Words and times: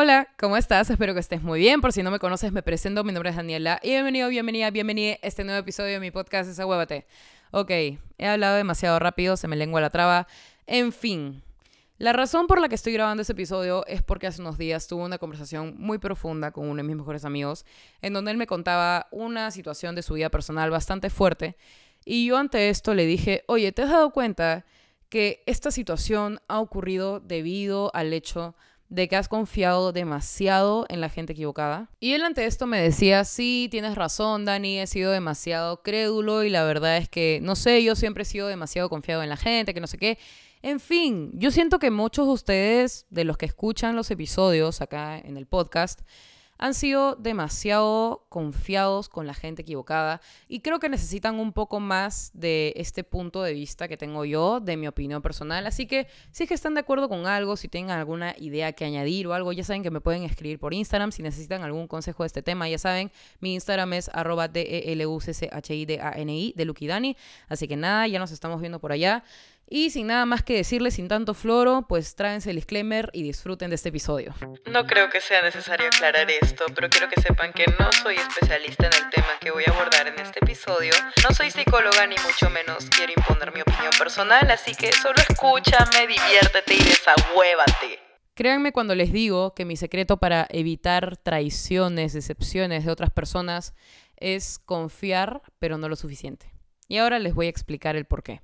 Hola, 0.00 0.28
¿cómo 0.38 0.56
estás? 0.56 0.88
Espero 0.90 1.12
que 1.12 1.18
estés 1.18 1.42
muy 1.42 1.58
bien. 1.58 1.80
Por 1.80 1.92
si 1.92 2.04
no 2.04 2.12
me 2.12 2.20
conoces, 2.20 2.52
me 2.52 2.62
presento. 2.62 3.02
Mi 3.02 3.10
nombre 3.10 3.30
es 3.30 3.36
Daniela. 3.36 3.80
Y 3.82 3.88
bienvenido, 3.88 4.28
bienvenida, 4.28 4.70
bienvenida 4.70 5.14
a 5.14 5.26
este 5.26 5.42
nuevo 5.42 5.58
episodio 5.58 5.94
de 5.94 5.98
mi 5.98 6.12
podcast, 6.12 6.48
Esa 6.48 6.66
Huevate. 6.66 7.04
Ok, 7.50 7.70
he 7.70 8.28
hablado 8.28 8.54
demasiado 8.54 9.00
rápido, 9.00 9.36
se 9.36 9.48
me 9.48 9.56
lengua 9.56 9.80
la 9.80 9.90
traba. 9.90 10.28
En 10.68 10.92
fin, 10.92 11.42
la 11.96 12.12
razón 12.12 12.46
por 12.46 12.60
la 12.60 12.68
que 12.68 12.76
estoy 12.76 12.92
grabando 12.92 13.22
este 13.22 13.32
episodio 13.32 13.84
es 13.88 14.00
porque 14.00 14.28
hace 14.28 14.40
unos 14.40 14.56
días 14.56 14.86
tuve 14.86 15.02
una 15.02 15.18
conversación 15.18 15.74
muy 15.78 15.98
profunda 15.98 16.52
con 16.52 16.68
uno 16.68 16.76
de 16.76 16.84
mis 16.84 16.94
mejores 16.94 17.24
amigos, 17.24 17.66
en 18.00 18.12
donde 18.12 18.30
él 18.30 18.36
me 18.36 18.46
contaba 18.46 19.08
una 19.10 19.50
situación 19.50 19.96
de 19.96 20.02
su 20.02 20.14
vida 20.14 20.30
personal 20.30 20.70
bastante 20.70 21.10
fuerte. 21.10 21.56
Y 22.04 22.24
yo 22.26 22.36
ante 22.36 22.68
esto 22.68 22.94
le 22.94 23.04
dije, 23.04 23.42
oye, 23.48 23.72
¿te 23.72 23.82
has 23.82 23.90
dado 23.90 24.12
cuenta 24.12 24.64
que 25.08 25.42
esta 25.46 25.72
situación 25.72 26.38
ha 26.46 26.60
ocurrido 26.60 27.18
debido 27.18 27.90
al 27.96 28.12
hecho 28.12 28.54
de 28.88 29.08
que 29.08 29.16
has 29.16 29.28
confiado 29.28 29.92
demasiado 29.92 30.86
en 30.88 31.00
la 31.00 31.08
gente 31.08 31.32
equivocada. 31.32 31.90
Y 32.00 32.12
él 32.14 32.22
ante 32.22 32.46
esto 32.46 32.66
me 32.66 32.80
decía, 32.80 33.24
sí, 33.24 33.68
tienes 33.70 33.94
razón, 33.94 34.44
Dani, 34.44 34.78
he 34.78 34.86
sido 34.86 35.12
demasiado 35.12 35.82
crédulo 35.82 36.44
y 36.44 36.50
la 36.50 36.64
verdad 36.64 36.96
es 36.96 37.08
que, 37.08 37.40
no 37.42 37.56
sé, 37.56 37.82
yo 37.82 37.94
siempre 37.96 38.22
he 38.22 38.26
sido 38.26 38.48
demasiado 38.48 38.88
confiado 38.88 39.22
en 39.22 39.28
la 39.28 39.36
gente, 39.36 39.74
que 39.74 39.80
no 39.80 39.86
sé 39.86 39.98
qué. 39.98 40.18
En 40.62 40.80
fin, 40.80 41.30
yo 41.34 41.50
siento 41.50 41.78
que 41.78 41.90
muchos 41.90 42.26
de 42.26 42.32
ustedes, 42.32 43.06
de 43.10 43.24
los 43.24 43.36
que 43.36 43.46
escuchan 43.46 43.94
los 43.94 44.10
episodios 44.10 44.80
acá 44.80 45.18
en 45.18 45.36
el 45.36 45.46
podcast, 45.46 46.00
han 46.58 46.74
sido 46.74 47.14
demasiado 47.14 48.26
confiados 48.28 49.08
con 49.08 49.26
la 49.26 49.34
gente 49.34 49.62
equivocada 49.62 50.20
y 50.48 50.60
creo 50.60 50.80
que 50.80 50.88
necesitan 50.88 51.38
un 51.38 51.52
poco 51.52 51.80
más 51.80 52.30
de 52.34 52.74
este 52.76 53.04
punto 53.04 53.42
de 53.42 53.52
vista 53.52 53.88
que 53.88 53.96
tengo 53.96 54.24
yo, 54.24 54.60
de 54.60 54.76
mi 54.76 54.88
opinión 54.88 55.22
personal. 55.22 55.66
Así 55.66 55.86
que 55.86 56.08
si 56.32 56.42
es 56.42 56.48
que 56.48 56.54
están 56.54 56.74
de 56.74 56.80
acuerdo 56.80 57.08
con 57.08 57.26
algo, 57.26 57.56
si 57.56 57.68
tienen 57.68 57.92
alguna 57.92 58.34
idea 58.38 58.72
que 58.72 58.84
añadir 58.84 59.26
o 59.28 59.34
algo, 59.34 59.52
ya 59.52 59.64
saben 59.64 59.82
que 59.82 59.90
me 59.90 60.00
pueden 60.00 60.24
escribir 60.24 60.58
por 60.58 60.74
Instagram. 60.74 61.12
Si 61.12 61.22
necesitan 61.22 61.62
algún 61.62 61.86
consejo 61.86 62.24
de 62.24 62.26
este 62.26 62.42
tema, 62.42 62.68
ya 62.68 62.78
saben, 62.78 63.12
mi 63.40 63.54
Instagram 63.54 63.92
es 63.92 64.10
arroba 64.12 64.48
D-E-L-U-C-C-H-I-D-A-N-I 64.48 66.54
de 66.56 66.64
Lukidani. 66.64 67.16
Así 67.48 67.68
que 67.68 67.76
nada, 67.76 68.06
ya 68.08 68.18
nos 68.18 68.32
estamos 68.32 68.60
viendo 68.60 68.80
por 68.80 68.92
allá. 68.92 69.22
Y 69.70 69.90
sin 69.90 70.06
nada 70.06 70.24
más 70.24 70.42
que 70.42 70.54
decirles, 70.54 70.94
sin 70.94 71.08
tanto 71.08 71.34
floro, 71.34 71.84
pues 71.86 72.14
tráense 72.14 72.50
el 72.50 72.56
disclaimer 72.56 73.10
y 73.12 73.22
disfruten 73.22 73.68
de 73.68 73.76
este 73.76 73.90
episodio. 73.90 74.34
No 74.64 74.86
creo 74.86 75.10
que 75.10 75.20
sea 75.20 75.42
necesario 75.42 75.88
aclarar 75.88 76.30
esto, 76.30 76.64
pero 76.74 76.88
quiero 76.88 77.10
que 77.10 77.20
sepan 77.20 77.52
que 77.52 77.66
no 77.78 77.92
soy 77.92 78.16
especialista 78.16 78.86
en 78.86 78.92
el 78.94 79.10
tema 79.10 79.28
que 79.40 79.50
voy 79.50 79.64
a 79.66 79.70
abordar 79.72 80.08
en 80.08 80.18
este 80.20 80.38
episodio. 80.42 80.92
No 81.22 81.34
soy 81.34 81.50
psicóloga 81.50 82.06
ni 82.06 82.16
mucho 82.26 82.48
menos 82.48 82.88
quiero 82.96 83.12
imponer 83.14 83.52
mi 83.52 83.60
opinión 83.60 83.92
personal, 83.98 84.50
así 84.50 84.74
que 84.74 84.90
solo 84.92 85.16
escúchame, 85.18 86.06
diviértete 86.06 86.74
y 86.74 86.82
desahuévate. 86.84 87.98
Créanme 88.34 88.72
cuando 88.72 88.94
les 88.94 89.12
digo 89.12 89.54
que 89.54 89.66
mi 89.66 89.76
secreto 89.76 90.16
para 90.16 90.46
evitar 90.48 91.16
traiciones, 91.18 92.14
decepciones 92.14 92.86
de 92.86 92.92
otras 92.92 93.10
personas 93.10 93.74
es 94.16 94.58
confiar, 94.58 95.42
pero 95.58 95.76
no 95.76 95.88
lo 95.88 95.96
suficiente. 95.96 96.54
Y 96.88 96.96
ahora 96.96 97.18
les 97.18 97.34
voy 97.34 97.46
a 97.46 97.50
explicar 97.50 97.96
el 97.96 98.06
por 98.06 98.22
qué. 98.22 98.40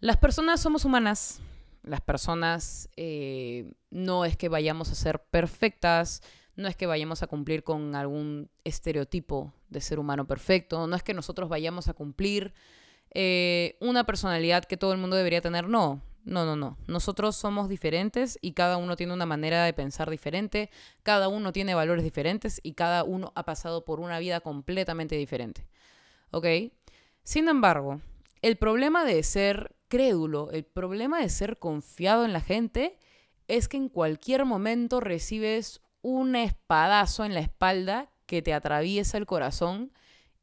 Las 0.00 0.16
personas 0.16 0.60
somos 0.60 0.86
humanas. 0.86 1.40
Las 1.82 2.00
personas 2.00 2.88
eh, 2.96 3.72
no 3.90 4.24
es 4.24 4.36
que 4.36 4.48
vayamos 4.48 4.90
a 4.90 4.94
ser 4.94 5.22
perfectas, 5.24 6.22
no 6.56 6.68
es 6.68 6.76
que 6.76 6.86
vayamos 6.86 7.22
a 7.22 7.26
cumplir 7.26 7.64
con 7.64 7.94
algún 7.94 8.50
estereotipo 8.64 9.52
de 9.68 9.80
ser 9.80 9.98
humano 9.98 10.26
perfecto, 10.26 10.86
no 10.86 10.96
es 10.96 11.02
que 11.02 11.14
nosotros 11.14 11.48
vayamos 11.48 11.88
a 11.88 11.94
cumplir 11.94 12.52
eh, 13.12 13.76
una 13.80 14.04
personalidad 14.04 14.64
que 14.64 14.76
todo 14.76 14.92
el 14.92 14.98
mundo 14.98 15.16
debería 15.16 15.40
tener, 15.40 15.68
no. 15.68 16.02
No, 16.22 16.44
no, 16.44 16.54
no. 16.54 16.76
Nosotros 16.86 17.34
somos 17.34 17.70
diferentes 17.70 18.38
y 18.42 18.52
cada 18.52 18.76
uno 18.76 18.94
tiene 18.94 19.14
una 19.14 19.24
manera 19.24 19.64
de 19.64 19.72
pensar 19.72 20.10
diferente, 20.10 20.70
cada 21.02 21.28
uno 21.28 21.50
tiene 21.50 21.74
valores 21.74 22.04
diferentes 22.04 22.60
y 22.62 22.74
cada 22.74 23.04
uno 23.04 23.32
ha 23.34 23.44
pasado 23.44 23.86
por 23.86 24.00
una 24.00 24.18
vida 24.18 24.40
completamente 24.40 25.16
diferente. 25.16 25.66
¿Ok? 26.30 26.46
Sin 27.22 27.48
embargo, 27.48 28.02
el 28.42 28.56
problema 28.56 29.04
de 29.06 29.22
ser 29.22 29.74
crédulo, 29.90 30.50
el 30.52 30.64
problema 30.64 31.20
de 31.20 31.28
ser 31.28 31.58
confiado 31.58 32.24
en 32.24 32.32
la 32.32 32.40
gente 32.40 32.96
es 33.48 33.68
que 33.68 33.76
en 33.76 33.90
cualquier 33.90 34.46
momento 34.46 35.00
recibes 35.00 35.82
un 36.00 36.36
espadazo 36.36 37.24
en 37.26 37.34
la 37.34 37.40
espalda 37.40 38.10
que 38.24 38.40
te 38.40 38.54
atraviesa 38.54 39.18
el 39.18 39.26
corazón 39.26 39.92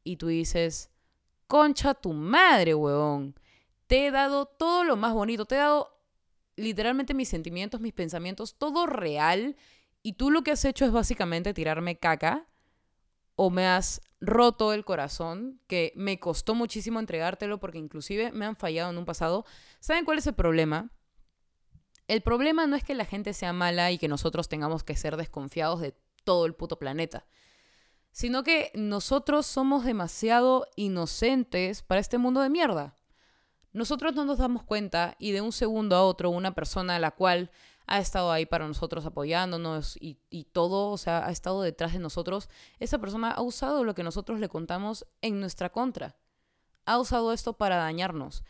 y 0.04 0.16
tú 0.16 0.28
dices, 0.28 0.90
concha 1.48 1.94
tu 1.94 2.12
madre, 2.12 2.74
huevón, 2.74 3.34
te 3.86 4.06
he 4.06 4.10
dado 4.10 4.46
todo 4.46 4.84
lo 4.84 4.96
más 4.96 5.14
bonito, 5.14 5.46
te 5.46 5.54
he 5.54 5.58
dado 5.58 5.98
literalmente 6.54 7.14
mis 7.14 7.28
sentimientos, 7.28 7.80
mis 7.80 7.94
pensamientos, 7.94 8.56
todo 8.58 8.86
real 8.86 9.56
y 10.02 10.12
tú 10.12 10.30
lo 10.30 10.42
que 10.42 10.50
has 10.50 10.64
hecho 10.64 10.84
es 10.84 10.92
básicamente 10.92 11.54
tirarme 11.54 11.98
caca 11.98 12.46
o 13.34 13.48
me 13.50 13.66
has 13.66 14.02
roto 14.20 14.72
el 14.72 14.84
corazón, 14.84 15.60
que 15.66 15.92
me 15.94 16.18
costó 16.18 16.54
muchísimo 16.54 16.98
entregártelo 17.00 17.58
porque 17.60 17.78
inclusive 17.78 18.32
me 18.32 18.46
han 18.46 18.56
fallado 18.56 18.90
en 18.90 18.98
un 18.98 19.04
pasado. 19.04 19.44
¿Saben 19.80 20.04
cuál 20.04 20.18
es 20.18 20.26
el 20.26 20.34
problema? 20.34 20.90
El 22.08 22.22
problema 22.22 22.66
no 22.66 22.74
es 22.74 22.84
que 22.84 22.94
la 22.94 23.04
gente 23.04 23.34
sea 23.34 23.52
mala 23.52 23.92
y 23.92 23.98
que 23.98 24.08
nosotros 24.08 24.48
tengamos 24.48 24.82
que 24.82 24.96
ser 24.96 25.16
desconfiados 25.16 25.80
de 25.80 25.94
todo 26.24 26.46
el 26.46 26.54
puto 26.54 26.78
planeta, 26.78 27.26
sino 28.12 28.42
que 28.42 28.72
nosotros 28.74 29.46
somos 29.46 29.84
demasiado 29.84 30.66
inocentes 30.74 31.82
para 31.82 32.00
este 32.00 32.18
mundo 32.18 32.40
de 32.40 32.50
mierda. 32.50 32.96
Nosotros 33.72 34.14
no 34.14 34.24
nos 34.24 34.38
damos 34.38 34.62
cuenta 34.62 35.16
y 35.18 35.32
de 35.32 35.42
un 35.42 35.52
segundo 35.52 35.94
a 35.94 36.02
otro 36.02 36.30
una 36.30 36.54
persona 36.54 36.96
a 36.96 36.98
la 36.98 37.10
cual 37.10 37.50
ha 37.88 37.98
estado 37.98 38.30
ahí 38.30 38.46
para 38.46 38.68
nosotros 38.68 39.04
apoyándonos 39.06 39.96
y, 39.96 40.20
y, 40.30 40.44
todo, 40.44 40.90
o 40.90 40.98
sea, 40.98 41.26
ha 41.26 41.30
estado 41.30 41.62
detrás 41.62 41.94
de 41.94 41.98
nosotros, 41.98 42.48
esa 42.78 42.98
persona 42.98 43.32
ha 43.32 43.42
usado 43.42 43.82
lo 43.82 43.94
que 43.94 44.02
nosotros 44.02 44.40
le 44.40 44.48
contamos 44.48 45.06
en 45.22 45.40
nuestra 45.40 45.70
contra. 45.70 46.16
Ha 46.84 46.98
usado 46.98 47.32
esto 47.32 47.54
para 47.54 47.76
dañarnos. 47.76 48.44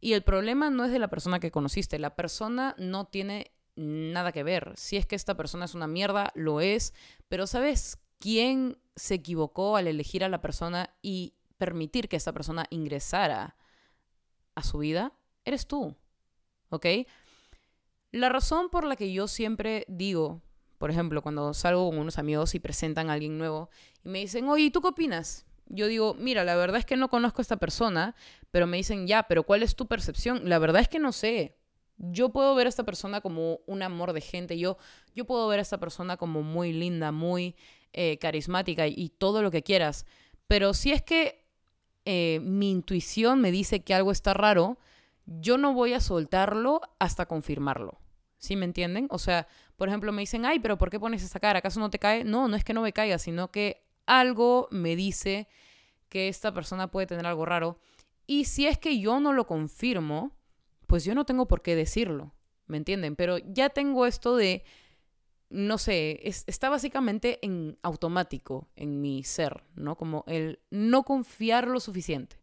Y 0.00 0.12
el 0.12 0.22
problema 0.22 0.70
no 0.70 0.84
es 0.84 0.92
de 0.92 0.98
la 0.98 1.08
persona 1.08 1.40
que 1.40 1.50
conociste, 1.50 1.98
la 1.98 2.14
persona 2.14 2.74
no 2.78 3.06
tiene 3.06 3.52
nada 3.76 4.32
que 4.32 4.42
ver. 4.42 4.72
Si 4.76 4.96
es 4.96 5.06
que 5.06 5.16
esta 5.16 5.36
persona 5.36 5.64
es 5.64 5.74
una 5.74 5.86
mierda, 5.86 6.30
lo 6.34 6.60
es, 6.60 6.94
pero 7.28 7.46
¿sabes 7.46 7.98
quién 8.18 8.78
se 8.96 9.14
equivocó 9.14 9.76
al 9.76 9.86
elegir 9.86 10.24
a 10.24 10.28
la 10.28 10.40
persona 10.40 10.94
y 11.02 11.34
permitir 11.58 12.08
que 12.08 12.16
esta 12.16 12.32
persona 12.32 12.66
ingresara 12.70 13.56
a 14.54 14.62
su 14.62 14.78
vida? 14.78 15.12
Eres 15.44 15.66
tú. 15.66 15.96
¿Ok? 16.68 16.86
La 18.14 18.28
razón 18.28 18.68
por 18.70 18.84
la 18.84 18.94
que 18.94 19.12
yo 19.12 19.26
siempre 19.26 19.84
digo, 19.88 20.40
por 20.78 20.88
ejemplo, 20.88 21.20
cuando 21.20 21.52
salgo 21.52 21.90
con 21.90 21.98
unos 21.98 22.16
amigos 22.16 22.54
y 22.54 22.60
presentan 22.60 23.10
a 23.10 23.14
alguien 23.14 23.38
nuevo 23.38 23.70
y 24.04 24.08
me 24.08 24.20
dicen, 24.20 24.48
oye, 24.48 24.70
¿tú 24.70 24.80
qué 24.80 24.86
opinas? 24.86 25.46
Yo 25.66 25.88
digo, 25.88 26.14
mira, 26.14 26.44
la 26.44 26.54
verdad 26.54 26.76
es 26.76 26.86
que 26.86 26.96
no 26.96 27.10
conozco 27.10 27.40
a 27.40 27.42
esta 27.42 27.56
persona, 27.56 28.14
pero 28.52 28.68
me 28.68 28.76
dicen, 28.76 29.08
ya, 29.08 29.24
pero 29.24 29.42
¿cuál 29.42 29.64
es 29.64 29.74
tu 29.74 29.88
percepción? 29.88 30.48
La 30.48 30.60
verdad 30.60 30.80
es 30.80 30.86
que 30.86 31.00
no 31.00 31.10
sé. 31.10 31.56
Yo 31.96 32.28
puedo 32.28 32.54
ver 32.54 32.66
a 32.66 32.68
esta 32.68 32.84
persona 32.84 33.20
como 33.20 33.58
un 33.66 33.82
amor 33.82 34.12
de 34.12 34.20
gente, 34.20 34.58
yo, 34.60 34.78
yo 35.12 35.24
puedo 35.24 35.48
ver 35.48 35.58
a 35.58 35.62
esta 35.62 35.78
persona 35.78 36.16
como 36.16 36.44
muy 36.44 36.72
linda, 36.72 37.10
muy 37.10 37.56
eh, 37.94 38.18
carismática 38.18 38.86
y, 38.86 39.08
todo 39.08 39.42
lo 39.42 39.50
que 39.50 39.64
quieras, 39.64 40.06
pero 40.46 40.72
si 40.72 40.92
es 40.92 41.02
que 41.02 41.48
eh, 42.04 42.38
mi 42.44 42.70
intuición 42.70 43.40
me 43.40 43.50
dice 43.50 43.82
que 43.82 43.92
algo 43.92 44.12
está 44.12 44.34
raro, 44.34 44.78
yo 45.26 45.58
no 45.58 45.74
voy 45.74 45.94
a 45.94 46.00
soltarlo 46.00 46.80
hasta 47.00 47.26
confirmarlo. 47.26 48.03
¿Sí 48.44 48.56
me 48.56 48.66
entienden? 48.66 49.06
O 49.10 49.18
sea, 49.18 49.48
por 49.76 49.88
ejemplo, 49.88 50.12
me 50.12 50.20
dicen, 50.20 50.44
ay, 50.44 50.58
pero 50.58 50.76
¿por 50.76 50.90
qué 50.90 51.00
pones 51.00 51.22
esa 51.22 51.40
cara? 51.40 51.60
¿Acaso 51.60 51.80
no 51.80 51.88
te 51.88 51.98
cae? 51.98 52.24
No, 52.24 52.46
no 52.46 52.56
es 52.56 52.62
que 52.64 52.74
no 52.74 52.82
me 52.82 52.92
caiga, 52.92 53.18
sino 53.18 53.50
que 53.50 53.82
algo 54.04 54.68
me 54.70 54.96
dice 54.96 55.48
que 56.10 56.28
esta 56.28 56.52
persona 56.52 56.90
puede 56.90 57.06
tener 57.06 57.26
algo 57.26 57.46
raro. 57.46 57.78
Y 58.26 58.44
si 58.44 58.66
es 58.66 58.78
que 58.78 59.00
yo 59.00 59.18
no 59.18 59.32
lo 59.32 59.46
confirmo, 59.46 60.36
pues 60.86 61.04
yo 61.04 61.14
no 61.14 61.24
tengo 61.24 61.48
por 61.48 61.62
qué 61.62 61.74
decirlo. 61.74 62.34
¿Me 62.66 62.76
entienden? 62.76 63.16
Pero 63.16 63.38
ya 63.38 63.70
tengo 63.70 64.04
esto 64.04 64.36
de, 64.36 64.64
no 65.48 65.78
sé, 65.78 66.20
está 66.24 66.68
básicamente 66.68 67.38
en 67.40 67.78
automático 67.82 68.68
en 68.76 69.00
mi 69.00 69.24
ser, 69.24 69.64
¿no? 69.74 69.96
Como 69.96 70.24
el 70.26 70.60
no 70.70 71.02
confiar 71.04 71.66
lo 71.66 71.80
suficiente. 71.80 72.36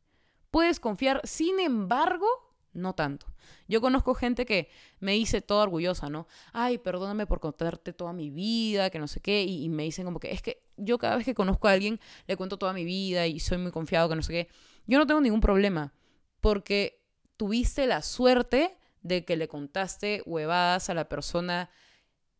Puedes 0.49 0.79
confiar, 0.79 1.21
sin 1.23 1.59
embargo, 1.59 2.27
no 2.73 2.93
tanto. 2.93 3.27
Yo 3.67 3.81
conozco 3.81 4.13
gente 4.13 4.45
que 4.45 4.69
me 4.99 5.13
dice 5.13 5.41
toda 5.41 5.63
orgullosa, 5.63 6.09
¿no? 6.09 6.27
Ay, 6.53 6.77
perdóname 6.77 7.27
por 7.27 7.39
contarte 7.39 7.93
toda 7.93 8.13
mi 8.13 8.29
vida, 8.29 8.89
que 8.89 8.99
no 8.99 9.07
sé 9.07 9.19
qué, 9.19 9.43
y, 9.43 9.67
me 9.69 9.83
dicen 9.83 10.05
como 10.05 10.19
que 10.19 10.31
es 10.31 10.41
que 10.41 10.63
yo 10.77 10.97
cada 10.97 11.15
vez 11.15 11.25
que 11.25 11.35
conozco 11.35 11.67
a 11.67 11.71
alguien 11.71 11.99
le 12.27 12.37
cuento 12.37 12.57
toda 12.57 12.73
mi 12.73 12.85
vida 12.85 13.27
y 13.27 13.39
soy 13.39 13.57
muy 13.57 13.71
confiado, 13.71 14.09
que 14.09 14.15
no 14.15 14.23
sé 14.23 14.33
qué. 14.33 14.47
Yo 14.87 14.97
no 14.97 15.07
tengo 15.07 15.21
ningún 15.21 15.41
problema, 15.41 15.93
porque 16.39 17.03
tuviste 17.37 17.87
la 17.87 18.01
suerte 18.01 18.77
de 19.01 19.25
que 19.25 19.35
le 19.35 19.47
contaste 19.47 20.21
huevadas 20.25 20.89
a 20.89 20.93
la 20.93 21.09
persona, 21.09 21.69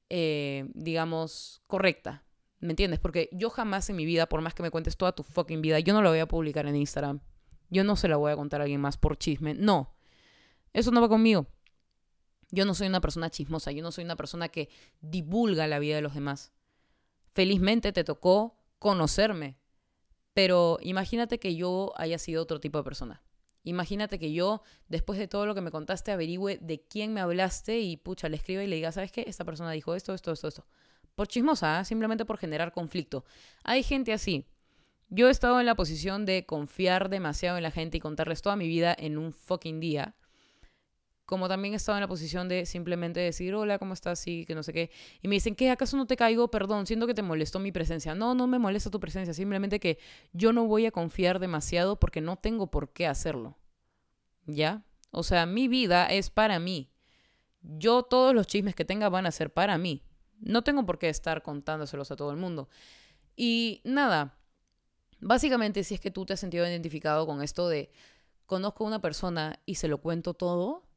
eh, 0.10 0.70
digamos, 0.74 1.62
correcta. 1.68 2.24
¿Me 2.60 2.70
entiendes? 2.70 3.00
Porque 3.00 3.28
yo 3.32 3.50
jamás 3.50 3.90
en 3.90 3.96
mi 3.96 4.06
vida, 4.06 4.28
por 4.28 4.42
más 4.42 4.54
que 4.54 4.62
me 4.62 4.70
cuentes 4.70 4.96
toda 4.96 5.14
tu 5.14 5.24
fucking 5.24 5.62
vida, 5.62 5.80
yo 5.80 5.94
no 5.94 6.04
la 6.04 6.10
voy 6.10 6.20
a 6.20 6.28
publicar 6.28 6.68
en 6.68 6.76
Instagram. 6.76 7.22
Yo 7.72 7.84
no 7.84 7.96
se 7.96 8.08
la 8.08 8.18
voy 8.18 8.32
a 8.32 8.36
contar 8.36 8.62
a 8.62 8.66
alguien 8.66 8.82
más 8.82 8.98
por 8.98 9.18
chisme. 9.18 9.56
No. 9.56 9.96
Eso 10.74 10.92
no 10.92 11.02
va 11.02 11.10
conmigo. 11.10 11.48
Yo 12.52 12.66
no 12.66 12.74
soy 12.74 12.88
una 12.88 13.02
persona 13.02 13.30
chismosa, 13.30 13.72
yo 13.72 13.82
no 13.82 13.92
soy 13.92 14.04
una 14.04 14.18
persona 14.18 14.50
que 14.50 14.70
divulga 15.00 15.68
la 15.68 15.80
vida 15.80 15.96
de 15.96 16.02
los 16.02 16.14
demás. 16.14 16.52
Felizmente 17.34 17.94
te 17.94 18.04
tocó 18.04 18.58
conocerme, 18.78 19.58
pero 20.34 20.78
imagínate 20.82 21.40
que 21.40 21.56
yo 21.56 21.94
haya 21.96 22.18
sido 22.18 22.44
otro 22.44 22.60
tipo 22.60 22.78
de 22.78 22.84
persona. 22.84 23.24
Imagínate 23.64 24.18
que 24.18 24.34
yo, 24.34 24.64
después 24.88 25.20
de 25.20 25.28
todo 25.28 25.46
lo 25.46 25.56
que 25.56 25.62
me 25.62 25.72
contaste, 25.72 26.12
averigüe 26.12 26.58
de 26.62 26.82
quién 26.82 27.14
me 27.14 27.22
hablaste 27.22 27.80
y 27.80 27.96
pucha, 27.96 28.28
le 28.28 28.38
escriba 28.38 28.64
y 28.64 28.68
le 28.68 28.76
diga, 28.76 28.92
¿sabes 28.92 29.12
qué? 29.12 29.24
Esta 29.28 29.46
persona 29.46 29.72
dijo 29.72 29.96
esto, 29.96 30.14
esto, 30.14 30.32
esto, 30.32 30.48
esto. 30.48 30.66
Por 31.16 31.28
chismosa, 31.28 31.80
¿eh? 31.80 31.86
simplemente 31.86 32.26
por 32.26 32.38
generar 32.38 32.74
conflicto. 32.74 33.24
Hay 33.64 33.84
gente 33.84 34.14
así. 34.14 34.48
Yo 35.10 35.28
he 35.28 35.32
estado 35.32 35.60
en 35.60 35.66
la 35.66 35.76
posición 35.76 36.26
de 36.26 36.46
confiar 36.46 37.10
demasiado 37.10 37.58
en 37.58 37.64
la 37.64 37.72
gente 37.72 37.98
y 37.98 38.00
contarles 38.00 38.42
toda 38.42 38.56
mi 38.56 38.68
vida 38.68 38.96
en 38.98 39.18
un 39.18 39.32
fucking 39.32 39.80
día 39.80 40.16
como 41.32 41.48
también 41.48 41.74
he 41.74 41.78
estado 41.78 41.98
en 41.98 42.02
la 42.02 42.10
posición 42.10 42.50
de 42.50 42.66
simplemente 42.66 43.22
decir, 43.22 43.56
hola, 43.56 43.80
¿cómo 43.80 43.94
estás? 43.94 44.20
Sí, 44.20 44.44
que 44.46 44.54
no 44.54 44.64
sé 44.64 44.74
qué. 44.74 44.92
Y 45.22 45.30
me 45.30 45.36
dicen, 45.36 45.56
¿qué? 45.56 45.70
¿Acaso 45.70 45.96
no 45.96 46.06
te 46.06 46.18
caigo? 46.18 46.52
Perdón, 46.52 46.86
siento 46.86 47.08
que 47.08 47.14
te 47.14 47.22
molestó 47.22 47.58
mi 47.58 47.72
presencia. 47.72 48.14
No, 48.16 48.36
no 48.36 48.48
me 48.48 48.60
molesta 48.60 48.90
tu 48.90 49.00
presencia, 49.00 49.34
simplemente 49.34 49.80
que 49.80 49.98
yo 50.34 50.52
no 50.52 50.66
voy 50.66 50.88
a 50.88 50.92
confiar 50.92 51.40
demasiado 51.40 51.98
porque 51.98 52.20
no 52.20 52.36
tengo 52.36 52.70
por 52.70 52.92
qué 52.92 53.08
hacerlo. 53.08 53.58
¿Ya? 54.46 54.84
O 55.10 55.24
sea, 55.24 55.46
mi 55.46 55.70
vida 55.70 56.08
es 56.08 56.30
para 56.30 56.60
mí. 56.60 56.92
Yo 57.62 58.04
todos 58.04 58.36
los 58.36 58.46
chismes 58.46 58.76
que 58.76 58.84
tenga 58.84 59.08
van 59.08 59.26
a 59.26 59.32
ser 59.32 59.54
para 59.54 59.78
mí. 59.78 60.04
No 60.42 60.66
tengo 60.66 60.86
por 60.86 61.00
qué 61.00 61.08
estar 61.08 61.44
contándoselos 61.44 62.12
a 62.12 62.18
todo 62.18 62.32
el 62.32 62.38
mundo. 62.38 62.68
Y 63.38 63.80
nada, 63.86 64.38
básicamente 65.22 65.86
si 65.86 65.94
es 65.94 66.02
que 66.02 66.12
tú 66.12 66.26
te 66.26 66.34
has 66.34 66.42
sentido 66.42 66.68
identificado 66.68 67.26
con 67.26 67.42
esto 67.42 67.70
de 67.70 67.90
conozco 68.48 68.84
a 68.84 68.88
una 68.88 69.00
persona 69.00 69.62
y 69.66 69.76
se 69.76 69.88
lo 69.88 70.00
cuento 70.00 70.34
todo, 70.34 70.91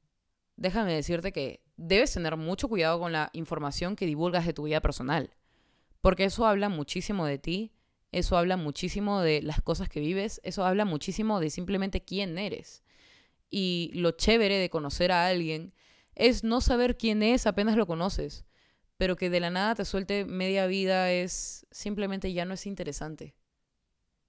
déjame 0.56 0.94
decirte 0.94 1.32
que 1.32 1.62
debes 1.76 2.12
tener 2.12 2.36
mucho 2.36 2.68
cuidado 2.68 2.98
con 2.98 3.12
la 3.12 3.30
información 3.32 3.96
que 3.96 4.06
divulgas 4.06 4.46
de 4.46 4.52
tu 4.52 4.64
vida 4.64 4.80
personal, 4.80 5.30
porque 6.00 6.24
eso 6.24 6.46
habla 6.46 6.68
muchísimo 6.68 7.26
de 7.26 7.38
ti, 7.38 7.72
eso 8.12 8.36
habla 8.36 8.56
muchísimo 8.56 9.20
de 9.20 9.42
las 9.42 9.60
cosas 9.60 9.88
que 9.88 10.00
vives, 10.00 10.40
eso 10.44 10.64
habla 10.64 10.84
muchísimo 10.84 11.40
de 11.40 11.50
simplemente 11.50 12.04
quién 12.04 12.38
eres. 12.38 12.84
Y 13.50 13.90
lo 13.94 14.12
chévere 14.12 14.56
de 14.58 14.70
conocer 14.70 15.10
a 15.10 15.26
alguien 15.26 15.74
es 16.14 16.44
no 16.44 16.60
saber 16.60 16.96
quién 16.96 17.22
es 17.22 17.46
apenas 17.46 17.76
lo 17.76 17.86
conoces, 17.86 18.44
pero 18.96 19.16
que 19.16 19.30
de 19.30 19.40
la 19.40 19.50
nada 19.50 19.74
te 19.74 19.84
suelte 19.84 20.24
media 20.24 20.66
vida 20.66 21.10
es 21.10 21.66
simplemente 21.70 22.32
ya 22.32 22.44
no 22.44 22.54
es 22.54 22.66
interesante. 22.66 23.34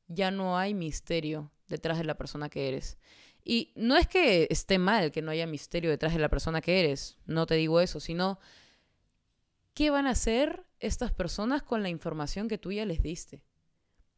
Ya 0.07 0.31
no 0.31 0.57
hay 0.57 0.74
misterio 0.74 1.51
detrás 1.68 1.98
de 1.98 2.04
la 2.04 2.18
persona 2.18 2.50
que 2.50 2.68
eres. 2.68 2.98
Y 3.47 3.71
no 3.75 3.95
es 3.95 4.07
que 4.07 4.47
esté 4.50 4.80
mal 4.80 5.12
que 5.12 5.21
no 5.21 5.30
haya 5.30 5.45
misterio 5.45 5.92
detrás 5.92 6.13
de 6.13 6.19
la 6.19 6.30
persona 6.30 6.62
que 6.62 6.80
eres, 6.80 7.19
no 7.27 7.45
te 7.45 7.53
digo 7.53 7.80
eso, 7.80 8.00
sino 8.00 8.39
qué 9.75 9.92
van 9.92 10.07
a 10.07 10.12
hacer 10.12 10.65
estas 10.80 11.12
personas 11.12 11.62
con 11.62 11.83
la 11.83 11.89
información 11.89 12.47
que 12.47 12.57
tú 12.57 12.71
ya 12.71 12.86
les 12.86 13.03
diste. 13.03 13.44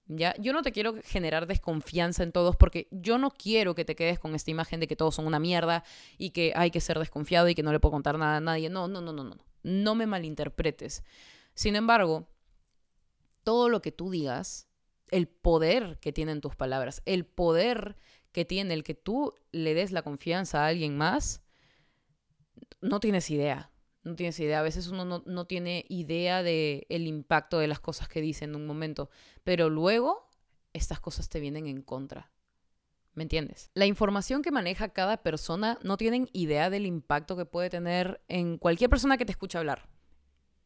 ¿Ya? 0.09 0.33
Yo 0.39 0.53
no 0.53 0.62
te 0.62 0.71
quiero 0.71 0.95
generar 1.03 1.45
desconfianza 1.45 2.24
en 2.24 2.31
todos 2.31 2.56
porque 2.56 2.88
yo 2.91 3.18
no 3.18 3.29
quiero 3.29 3.75
que 3.75 3.83
te 3.83 3.97
quedes 3.97 4.18
con 4.18 4.33
esta 4.33 4.51
imagen 4.51 4.79
de 4.79 4.88
que 4.88 4.95
todos 4.95 5.15
son 5.15 5.27
una 5.27 5.39
mierda 5.39 5.83
y 6.18 6.29
que 6.29 6.53
hay 6.56 6.71
que 6.71 6.79
ser 6.79 6.97
desconfiado 6.97 7.50
y 7.50 7.56
que 7.56 7.63
no 7.63 7.74
le 7.74 7.81
puedo 7.81 7.91
contar 7.91 8.18
nada 8.18 8.38
a 8.38 8.39
nadie. 8.39 8.69
No, 8.69 8.88
no, 8.88 9.01
no, 9.01 9.12
no, 9.12 9.25
no. 9.25 9.35
No 9.63 9.95
me 9.95 10.07
malinterpretes. 10.07 11.03
Sin 11.53 11.75
embargo, 11.75 12.29
todo 13.44 13.68
lo 13.68 13.81
que 13.81 13.91
tú 13.91 14.09
digas, 14.09 14.69
el 15.12 15.27
poder 15.27 16.00
que 16.00 16.13
tienen 16.13 16.39
tus 16.39 16.56
palabras, 16.56 17.01
el 17.06 17.25
poder 17.25 17.97
que 18.38 18.45
tiene 18.45 18.75
el 18.75 18.84
que 18.84 18.94
tú 18.94 19.34
le 19.51 19.74
des 19.74 19.92
la 19.92 20.04
confianza 20.04 20.63
a 20.63 20.68
alguien 20.68 20.95
más, 20.95 21.42
no 22.81 23.00
tienes 23.00 23.31
idea. 23.31 23.72
No 24.04 24.16
tienes 24.16 24.39
idea. 24.39 24.60
A 24.60 24.62
veces 24.62 24.89
uno 24.89 25.24
no, 25.25 25.45
tiene 25.48 25.88
idea 25.89 26.44
del 26.44 26.86
el 26.89 27.07
impacto 27.07 27.57
de 27.57 27.66
las 27.66 27.80
cosas 27.80 28.07
que 28.07 28.22
dice 28.22 28.45
en 28.45 28.56
un 28.56 28.68
momento. 28.68 29.10
Pero 29.44 29.72
luego 29.72 30.30
estas 30.72 31.00
cosas 31.00 31.30
te 31.30 31.39
vienen 31.39 31.66
en 31.66 31.81
contra. 31.81 32.31
¿Me 33.16 33.24
entiendes? 33.24 33.72
La 33.74 33.88
información 33.88 34.44
que 34.44 34.51
maneja 34.51 34.89
cada 34.89 35.24
persona 35.24 35.80
no 35.81 35.98
tienen 35.98 36.30
idea 36.31 36.69
del 36.69 36.86
impacto 36.86 37.38
que 37.38 37.45
puede 37.45 37.72
tener 37.72 38.22
en 38.28 38.60
cualquier 38.60 38.92
persona 38.92 39.18
que 39.18 39.25
te 39.25 39.31
escuche 39.31 39.57
hablar. 39.57 39.89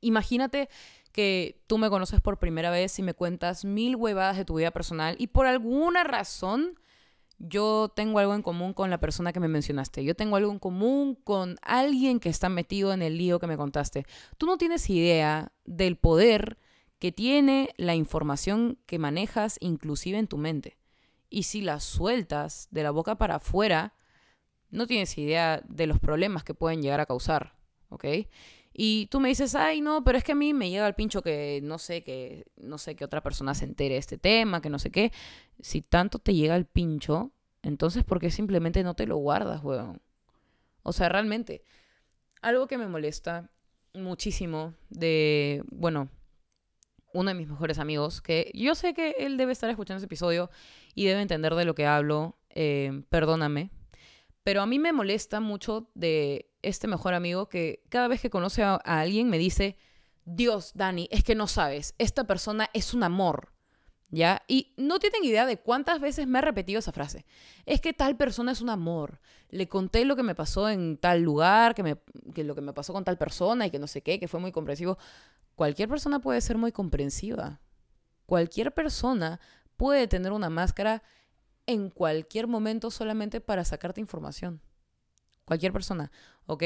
Imagínate 0.02 0.68
que 1.14 1.64
tú 1.68 1.78
me 1.78 1.90
conoces 1.90 2.20
por 2.20 2.38
primera 2.38 2.70
vez 2.70 3.00
y 3.00 3.02
me 3.02 3.14
cuentas 3.14 3.64
mil 3.64 3.96
huevadas 3.96 4.36
de 4.36 4.44
tu 4.44 4.56
vida 4.56 4.72
personal 4.72 5.16
y 5.20 5.28
por 5.28 5.46
alguna 5.46 6.04
razón 6.04 6.78
yo 7.44 7.92
tengo 7.96 8.20
algo 8.20 8.36
en 8.36 8.44
común 8.44 8.74
con 8.74 8.90
la 8.90 9.00
persona 9.00 9.34
que 9.34 9.40
me 9.40 9.48
mencionaste, 9.48 10.04
yo 10.04 10.16
tengo 10.16 10.36
algo 10.36 10.52
en 10.52 10.60
común 10.60 11.16
con 11.16 11.58
alguien 11.62 12.20
que 12.20 12.30
está 12.30 12.50
metido 12.50 12.94
en 12.94 13.02
el 13.02 13.18
lío 13.18 13.40
que 13.40 13.48
me 13.48 13.58
contaste. 13.58 14.06
Tú 14.38 14.46
no 14.46 14.58
tienes 14.58 14.90
idea 14.90 15.52
del 15.66 15.98
poder 15.98 16.58
que 17.00 17.12
tiene 17.12 17.74
la 17.78 17.96
información 17.96 18.78
que 18.86 19.00
manejas 19.00 19.58
inclusive 19.60 20.20
en 20.20 20.28
tu 20.28 20.38
mente. 20.38 20.78
Y 21.30 21.44
si 21.44 21.62
la 21.62 21.80
sueltas 21.80 22.68
de 22.72 22.84
la 22.84 22.92
boca 22.92 23.18
para 23.18 23.36
afuera, 23.36 23.96
no 24.70 24.86
tienes 24.86 25.18
idea 25.18 25.64
de 25.68 25.88
los 25.88 26.00
problemas 26.00 26.44
que 26.44 26.54
pueden 26.54 26.82
llegar 26.82 27.00
a 27.00 27.06
causar, 27.06 27.56
¿ok? 27.90 28.06
Y 28.74 29.08
tú 29.08 29.20
me 29.20 29.30
dices, 29.30 29.56
ay, 29.56 29.82
no, 29.82 30.04
pero 30.04 30.18
es 30.18 30.24
que 30.24 30.32
a 30.32 30.36
mí 30.36 30.54
me 30.54 30.70
llega 30.70 30.86
al 30.86 30.96
pincho 30.96 31.22
que 31.22 31.60
no 31.64 31.78
sé, 31.78 32.04
que 32.04 32.46
no 32.58 32.78
sé 32.78 32.96
que 32.96 33.04
otra 33.04 33.22
persona 33.22 33.54
se 33.54 33.66
entere 33.66 33.96
de 33.96 34.00
este 34.00 34.18
tema, 34.18 34.62
que 34.62 34.70
no 34.70 34.80
sé 34.80 34.92
qué. 34.92 35.12
Si 35.60 35.82
tanto 35.82 36.20
te 36.20 36.34
llega 36.34 36.56
al 36.56 36.66
pincho, 36.66 37.32
entonces 37.64 38.04
¿por 38.04 38.20
qué 38.20 38.32
simplemente 38.32 38.84
no 38.84 38.96
te 38.96 39.08
lo 39.08 39.18
guardas, 39.18 39.64
weón? 39.64 40.02
O 40.84 40.94
sea, 40.94 41.10
realmente, 41.10 41.64
algo 42.42 42.68
que 42.68 42.78
me 42.78 42.88
molesta 42.88 43.52
muchísimo 43.94 44.74
de, 44.90 45.64
bueno, 45.70 46.10
uno 47.14 47.30
de 47.30 47.36
mis 47.36 47.48
mejores 47.48 47.78
amigos, 47.78 48.22
que 48.22 48.52
yo 48.54 48.74
sé 48.76 48.94
que 48.94 49.16
él 49.20 49.38
debe 49.38 49.52
estar 49.52 49.70
escuchando 49.70 49.98
ese 49.98 50.06
episodio 50.06 50.50
y 50.96 51.06
debe 51.06 51.22
entender 51.22 51.54
de 51.56 51.66
lo 51.66 51.76
que 51.76 51.86
hablo, 51.86 52.38
eh, 52.50 53.04
perdóname, 53.10 53.70
pero 54.44 54.62
a 54.62 54.66
mí 54.66 54.80
me 54.80 54.94
molesta 54.94 55.40
mucho 55.40 55.90
de 55.94 56.51
este 56.62 56.88
mejor 56.88 57.14
amigo 57.14 57.50
que 57.50 57.84
cada 57.90 58.08
vez 58.08 58.22
que 58.22 58.30
conoce 58.30 58.64
a, 58.64 58.76
alguien 58.76 59.30
me 59.30 59.38
dice, 59.38 59.78
Dios, 60.26 60.72
Dani, 60.76 61.08
es 61.12 61.24
que 61.24 61.36
no 61.36 61.48
sabes, 61.48 61.96
esta 61.98 62.26
persona 62.26 62.70
es 62.74 62.94
un 62.94 63.04
amor. 63.04 63.54
¿Ya? 64.14 64.44
Y 64.50 64.74
no 64.76 65.00
tienen 65.00 65.24
idea 65.24 65.46
de 65.46 65.58
cuántas 65.58 66.02
veces 66.02 66.28
me 66.28 66.40
ha 66.40 66.42
repetido 66.42 66.80
esa 66.80 66.92
frase. 66.92 67.26
Es 67.66 67.80
que 67.80 67.94
tal 67.94 68.18
persona 68.18 68.52
es 68.52 68.60
un 68.60 68.70
amor. 68.70 69.22
Le 69.48 69.70
conté 69.70 70.04
lo 70.04 70.18
que 70.18 70.24
me 70.24 70.36
pasó 70.36 70.68
en 70.68 70.98
tal 70.98 71.22
lugar, 71.22 71.74
que, 71.76 71.82
me, 71.82 71.96
que 72.36 72.44
lo 72.44 72.54
que 72.54 72.60
me 72.60 72.74
pasó 72.74 72.92
con 72.92 73.06
tal 73.06 73.18
persona 73.18 73.66
y 73.66 73.72
que 73.72 73.80
no 73.80 73.88
sé 73.88 74.02
qué, 74.02 74.20
que 74.20 74.28
fue 74.28 74.42
muy 74.42 74.52
comprensivo. 74.52 74.98
Cualquier 75.56 75.88
persona 75.88 76.20
puede 76.20 76.42
ser 76.42 76.58
muy 76.58 76.74
comprensiva. 76.74 77.62
Cualquier 78.26 78.74
persona 78.74 79.40
puede 79.78 80.10
tener 80.10 80.34
una 80.34 80.50
máscara 80.50 81.04
en 81.66 81.90
cualquier 81.90 82.48
momento 82.48 82.92
solamente 82.92 83.40
para 83.40 83.64
sacarte 83.64 84.02
información 84.02 84.62
cualquier 85.52 85.74
persona, 85.74 86.14
¿ok? 86.46 86.64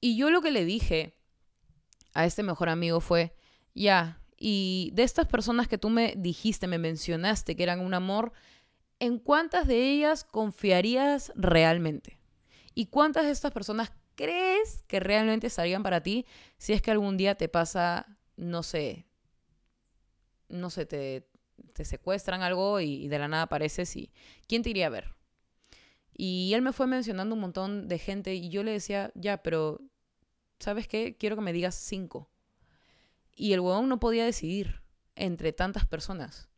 Y 0.00 0.16
yo 0.16 0.30
lo 0.30 0.42
que 0.42 0.50
le 0.50 0.64
dije 0.64 1.16
a 2.12 2.24
este 2.24 2.42
mejor 2.42 2.68
amigo 2.68 3.00
fue, 3.00 3.34
ya, 3.74 4.22
y 4.38 4.90
de 4.94 5.02
estas 5.02 5.26
personas 5.26 5.68
que 5.68 5.78
tú 5.78 5.90
me 5.90 6.14
dijiste, 6.16 6.66
me 6.66 6.78
mencionaste 6.78 7.56
que 7.56 7.62
eran 7.62 7.80
un 7.80 7.94
amor, 7.94 8.32
¿en 8.98 9.18
cuántas 9.18 9.66
de 9.66 9.90
ellas 9.90 10.24
confiarías 10.24 11.32
realmente? 11.34 12.18
¿Y 12.74 12.86
cuántas 12.86 13.24
de 13.24 13.30
estas 13.30 13.52
personas 13.52 13.92
crees 14.14 14.84
que 14.86 15.00
realmente 15.00 15.46
estarían 15.46 15.82
para 15.82 16.02
ti 16.02 16.26
si 16.58 16.72
es 16.72 16.82
que 16.82 16.90
algún 16.90 17.16
día 17.16 17.34
te 17.34 17.48
pasa, 17.48 18.18
no 18.36 18.62
sé, 18.62 19.06
no 20.48 20.70
sé, 20.70 20.86
te, 20.86 21.28
te 21.72 21.84
secuestran 21.84 22.42
algo 22.42 22.80
y, 22.80 23.04
y 23.04 23.08
de 23.08 23.18
la 23.18 23.28
nada 23.28 23.44
apareces 23.44 23.96
y 23.96 24.12
¿quién 24.46 24.62
te 24.62 24.70
iría 24.70 24.86
a 24.86 24.90
ver? 24.90 25.15
Y 26.18 26.54
él 26.54 26.62
me 26.62 26.72
fue 26.72 26.86
mencionando 26.86 27.34
un 27.34 27.42
montón 27.42 27.88
de 27.88 27.98
gente 27.98 28.34
y 28.34 28.48
yo 28.48 28.62
le 28.62 28.72
decía, 28.72 29.12
ya, 29.14 29.42
pero, 29.42 29.82
¿sabes 30.58 30.88
qué? 30.88 31.16
Quiero 31.16 31.36
que 31.36 31.42
me 31.42 31.52
digas 31.52 31.74
cinco. 31.74 32.30
Y 33.34 33.52
el 33.52 33.60
huevón 33.60 33.88
no 33.88 34.00
podía 34.00 34.24
decidir 34.24 34.82
entre 35.14 35.52
tantas 35.52 35.86
personas. 35.86 36.48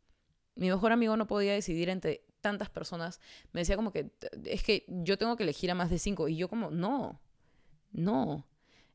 Mi 0.54 0.68
mejor 0.68 0.92
amigo 0.92 1.16
no 1.16 1.26
podía 1.26 1.54
decidir 1.54 1.88
entre 1.88 2.24
tantas 2.40 2.70
personas. 2.70 3.20
Me 3.52 3.62
decía 3.62 3.74
como 3.74 3.90
que, 3.90 4.12
es 4.44 4.62
que 4.62 4.84
yo 4.86 5.18
tengo 5.18 5.36
que 5.36 5.42
elegir 5.42 5.72
a 5.72 5.74
más 5.74 5.90
de 5.90 5.98
cinco. 5.98 6.28
Y 6.28 6.36
yo 6.36 6.48
como, 6.48 6.70
no, 6.70 7.20
no. 7.90 8.46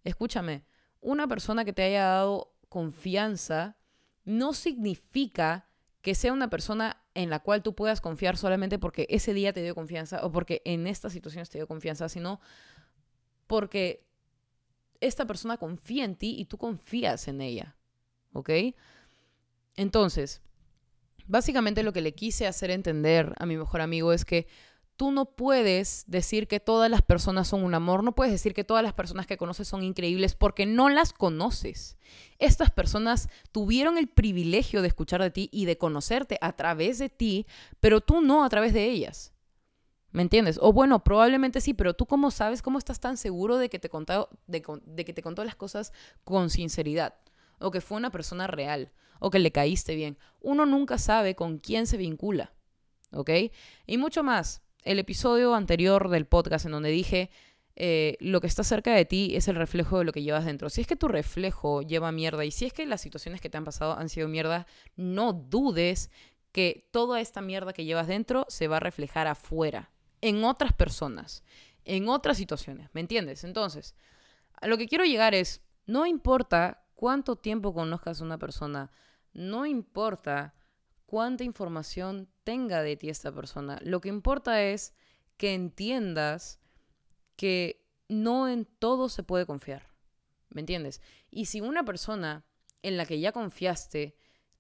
Escúchame, 0.06 0.64
una 1.02 1.28
persona 1.28 1.66
que 1.66 1.74
te 1.74 1.84
haya 1.84 2.06
dado 2.06 2.54
confianza 2.70 3.78
no 4.24 4.54
significa 4.54 5.68
que 6.04 6.16
sea 6.16 6.34
una 6.34 6.50
persona 6.50 7.02
en 7.14 7.30
la 7.30 7.40
cual 7.40 7.64
tú 7.64 7.76
puedas 7.76 8.02
confiar 8.02 8.36
solamente 8.36 8.78
porque 8.78 9.08
ese 9.10 9.34
día 9.34 9.54
te 9.54 9.64
dio 9.64 9.74
confianza 9.74 10.24
o 10.26 10.34
porque 10.34 10.62
en 10.66 10.86
estas 10.86 11.14
situaciones 11.14 11.50
te 11.50 11.58
dio 11.58 11.66
confianza, 11.66 12.10
sino 12.10 12.42
porque 13.48 14.06
esta 15.00 15.26
persona 15.26 15.56
confía 15.56 16.04
en 16.04 16.18
ti 16.18 16.36
y 16.38 16.44
tú 16.44 16.58
confías 16.58 17.30
en 17.30 17.40
ella. 17.40 17.78
¿Ok? 18.34 18.50
Entonces, 19.78 20.42
básicamente 21.26 21.84
lo 21.84 21.94
que 21.94 22.02
le 22.02 22.14
quise 22.14 22.48
hacer 22.48 22.70
entender 22.70 23.34
a 23.40 23.46
mi 23.46 23.56
mejor 23.56 23.80
amigo 23.80 24.12
es 24.12 24.26
que 24.26 24.48
tú 25.04 25.12
no 25.12 25.26
puedes 25.26 26.06
decir 26.08 26.48
que 26.48 26.62
todas 26.62 26.90
las 26.90 27.02
personas 27.02 27.50
son 27.50 27.66
un 27.66 27.76
amor, 27.76 28.06
no 28.06 28.16
puedes 28.16 28.32
decir 28.32 28.54
que 28.54 28.64
todas 28.64 28.82
las 28.82 28.94
personas 28.94 29.28
que 29.28 29.36
conoces 29.36 29.68
son 29.68 29.84
increíbles 29.84 30.34
porque 30.34 30.66
no 30.66 30.88
las 30.88 31.12
conoces. 31.12 31.98
Estas 32.40 32.72
personas 32.72 33.28
tuvieron 33.52 33.98
el 33.98 34.08
privilegio 34.08 34.82
de 34.82 34.88
escuchar 34.88 35.22
de 35.22 35.30
ti 35.30 35.50
y 35.52 35.66
de 35.66 35.78
conocerte 35.78 36.38
a 36.40 36.54
través 36.54 37.00
de 37.00 37.10
ti, 37.10 37.46
pero 37.82 38.00
tú 38.00 38.22
no 38.22 38.46
a 38.46 38.50
través 38.50 38.72
de 38.72 38.86
ellas. 38.86 39.34
¿Me 40.12 40.22
entiendes? 40.22 40.58
O 40.62 40.72
bueno, 40.72 41.04
probablemente 41.04 41.60
sí, 41.60 41.74
pero 41.74 41.94
tú 41.96 42.06
cómo 42.06 42.32
sabes, 42.32 42.62
cómo 42.62 42.78
estás 42.78 43.02
tan 43.02 43.18
seguro 43.18 43.58
de 43.58 43.68
que 43.68 43.80
te 43.80 43.90
contó, 43.90 44.30
de, 44.48 44.64
de 44.86 45.04
que 45.04 45.12
te 45.12 45.22
contó 45.22 45.44
las 45.44 45.58
cosas 45.58 45.92
con 46.24 46.50
sinceridad, 46.50 47.16
o 47.60 47.72
que 47.72 47.82
fue 47.82 47.98
una 47.98 48.10
persona 48.10 48.48
real, 48.48 48.94
o 49.20 49.32
que 49.32 49.40
le 49.40 49.52
caíste 49.52 49.96
bien. 49.96 50.18
Uno 50.40 50.66
nunca 50.66 50.98
sabe 50.98 51.36
con 51.36 51.58
quién 51.58 51.88
se 51.88 51.98
vincula. 51.98 52.54
¿ok? 53.14 53.30
Y 53.86 53.98
mucho 53.98 54.24
más. 54.24 54.62
El 54.84 55.00
episodio 55.00 55.56
anterior 55.56 56.10
del 56.10 56.26
podcast 56.26 56.66
en 56.66 56.74
donde 56.74 56.90
dije, 56.90 57.30
eh, 57.76 58.18
lo 58.20 58.42
que 58.42 58.48
está 58.48 58.64
cerca 58.64 58.94
de 58.94 59.06
ti 59.06 59.36
es 59.36 59.48
el 59.48 59.56
reflejo 59.56 59.98
de 59.98 60.04
lo 60.04 60.12
que 60.12 60.22
llevas 60.22 60.46
dentro. 60.46 60.70
Si 60.70 60.82
es 60.82 60.88
que 60.88 60.96
tu 60.96 61.08
reflejo 61.08 61.82
lleva 61.82 62.12
mierda 62.12 62.44
y 62.46 62.52
si 62.52 62.66
es 62.66 62.74
que 62.74 62.86
las 62.86 63.02
situaciones 63.02 63.40
que 63.40 63.50
te 63.50 63.58
han 63.58 63.64
pasado 63.64 63.98
han 63.98 64.10
sido 64.10 64.28
mierda, 64.28 64.68
no 64.96 65.34
dudes 65.34 66.12
que 66.52 66.88
toda 66.92 67.22
esta 67.22 67.42
mierda 67.42 67.74
que 67.74 67.86
llevas 67.86 68.08
dentro 68.08 68.46
se 68.50 68.68
va 68.68 68.78
a 68.78 68.82
reflejar 68.82 69.28
afuera, 69.28 69.90
en 70.22 70.44
otras 70.44 70.74
personas, 70.74 71.44
en 71.86 72.10
otras 72.10 72.38
situaciones, 72.38 72.90
¿me 72.94 73.02
entiendes? 73.02 73.44
Entonces, 73.44 73.96
a 74.54 74.68
lo 74.68 74.78
que 74.78 74.88
quiero 74.88 75.06
llegar 75.06 75.34
es, 75.34 75.62
no 75.86 76.06
importa 76.06 76.86
cuánto 76.94 77.36
tiempo 77.38 77.74
conozcas 77.74 78.22
a 78.22 78.24
una 78.24 78.38
persona, 78.38 78.92
no 79.34 79.66
importa 79.66 80.54
cuánta 81.06 81.44
información 81.44 82.30
tenga 82.44 82.82
de 82.82 82.98
ti 82.98 83.10
esta 83.10 83.32
persona. 83.32 83.80
Lo 83.84 84.02
que 84.02 84.10
importa 84.10 84.62
es 84.62 84.94
que 85.38 85.54
entiendas 85.54 86.60
que 87.36 87.86
no 88.08 88.48
en 88.48 88.66
todo 88.66 89.10
se 89.10 89.24
puede 89.24 89.46
confiar. 89.46 89.88
¿Me 90.50 90.62
entiendes? 90.62 91.02
Y 91.32 91.46
si 91.46 91.62
una 91.62 91.84
persona 91.84 92.46
en 92.82 92.98
la 92.98 93.06
que 93.06 93.20
ya 93.20 93.32
confiaste 93.32 94.16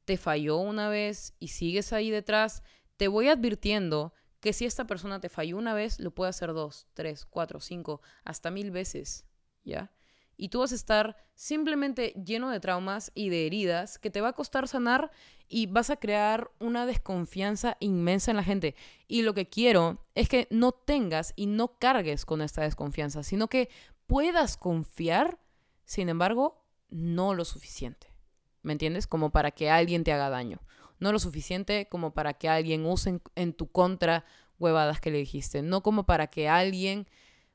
te 0.06 0.18
falló 0.18 0.58
una 0.58 0.90
vez 0.90 1.36
y 1.40 1.50
sigues 1.50 1.94
ahí 1.94 2.10
detrás, 2.10 2.64
te 2.98 3.08
voy 3.08 3.30
advirtiendo 3.30 4.14
que 4.40 4.54
si 4.54 4.66
esta 4.66 4.86
persona 4.86 5.20
te 5.20 5.30
falló 5.30 5.58
una 5.58 5.74
vez, 5.74 6.00
lo 6.00 6.12
puede 6.12 6.30
hacer 6.30 6.54
dos, 6.54 6.88
tres, 6.94 7.26
cuatro, 7.26 7.62
cinco, 7.62 8.02
hasta 8.26 8.52
mil 8.52 8.72
veces, 8.72 9.26
¿ya? 9.64 9.94
Y 10.38 10.50
tú 10.50 10.60
vas 10.60 10.72
a 10.72 10.76
estar 10.76 11.18
simplemente 11.36 12.14
lleno 12.26 12.50
de 12.50 12.60
traumas 12.60 13.12
y 13.16 13.30
de 13.30 13.46
heridas 13.46 13.98
que 14.00 14.10
te 14.10 14.22
va 14.22 14.30
a 14.30 14.34
costar 14.34 14.68
sanar 14.68 15.12
y 15.48 15.68
vas 15.68 15.90
a 15.90 15.98
crear 15.98 16.52
una 16.60 16.86
desconfianza 16.86 17.78
inmensa 17.80 18.32
en 18.32 18.38
la 18.38 18.44
gente. 18.44 18.76
Y 19.08 19.22
lo 19.22 19.34
que 19.34 19.50
quiero 19.50 20.06
es 20.16 20.30
que 20.30 20.48
no 20.50 20.72
tengas 20.72 21.34
y 21.36 21.46
no 21.46 21.78
cargues 21.78 22.26
con 22.26 22.42
esta 22.42 22.64
desconfianza, 22.64 23.24
sino 23.24 23.48
que 23.48 23.70
puedas 24.08 24.58
confiar, 24.58 25.40
sin 25.86 26.10
embargo, 26.10 26.66
no 26.90 27.34
lo 27.34 27.46
suficiente. 27.46 28.14
¿Me 28.62 28.74
entiendes? 28.74 29.08
Como 29.08 29.32
para 29.32 29.52
que 29.52 29.70
alguien 29.70 30.04
te 30.04 30.14
haga 30.14 30.30
daño. 30.30 30.62
No 31.00 31.12
lo 31.12 31.20
suficiente 31.20 31.88
como 31.90 32.14
para 32.14 32.34
que 32.34 32.48
alguien 32.48 32.86
use 32.86 33.20
en, 33.36 33.54
tu 33.54 33.72
contra 33.72 34.26
huevadas 34.58 35.02
que 35.02 35.12
le 35.12 35.18
dijiste. 35.18 35.62
No 35.62 35.84
como 35.84 36.06
para 36.06 36.28
que 36.28 36.48
alguien 36.48 37.08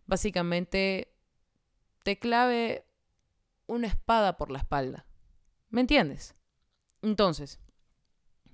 básicamente 0.06 1.14
te 2.08 2.18
clave 2.18 2.86
una 3.66 3.86
espada 3.86 4.38
por 4.38 4.50
la 4.50 4.60
espalda. 4.60 5.04
¿Me 5.68 5.82
entiendes? 5.82 6.34
Entonces, 7.02 7.60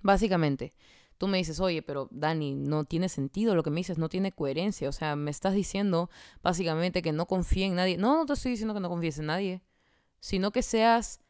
básicamente, 0.03 0.75
tú 1.19 1.29
me 1.29 1.39
dices, 1.39 1.61
oye, 1.61 1.81
pero 1.81 2.09
Dani, 2.11 2.57
no 2.57 2.83
tiene 2.85 3.09
sentido 3.09 3.55
lo 3.55 3.63
que 3.63 3.71
me 3.71 3.79
dices, 3.79 3.97
no 3.97 4.09
tiene 4.09 4.33
coherencia. 4.33 4.89
O 4.89 4.93
sea, 4.93 5.15
me 5.15 5.31
estás 5.31 5.55
diciendo 5.55 6.11
básicamente 6.43 7.01
que 7.01 7.13
no 7.13 7.27
confíe 7.27 7.67
en 7.67 7.77
nadie. 7.77 7.97
No, 7.97 8.17
no 8.17 8.27
te 8.27 8.33
estoy 8.33 8.51
diciendo 8.51 8.75
que 8.75 8.81
no 8.81 8.89
confíes 8.89 9.21
en 9.21 9.27
nadie, 9.27 9.63
sino 10.19 10.51
que 10.51 10.65
seas 10.65 11.21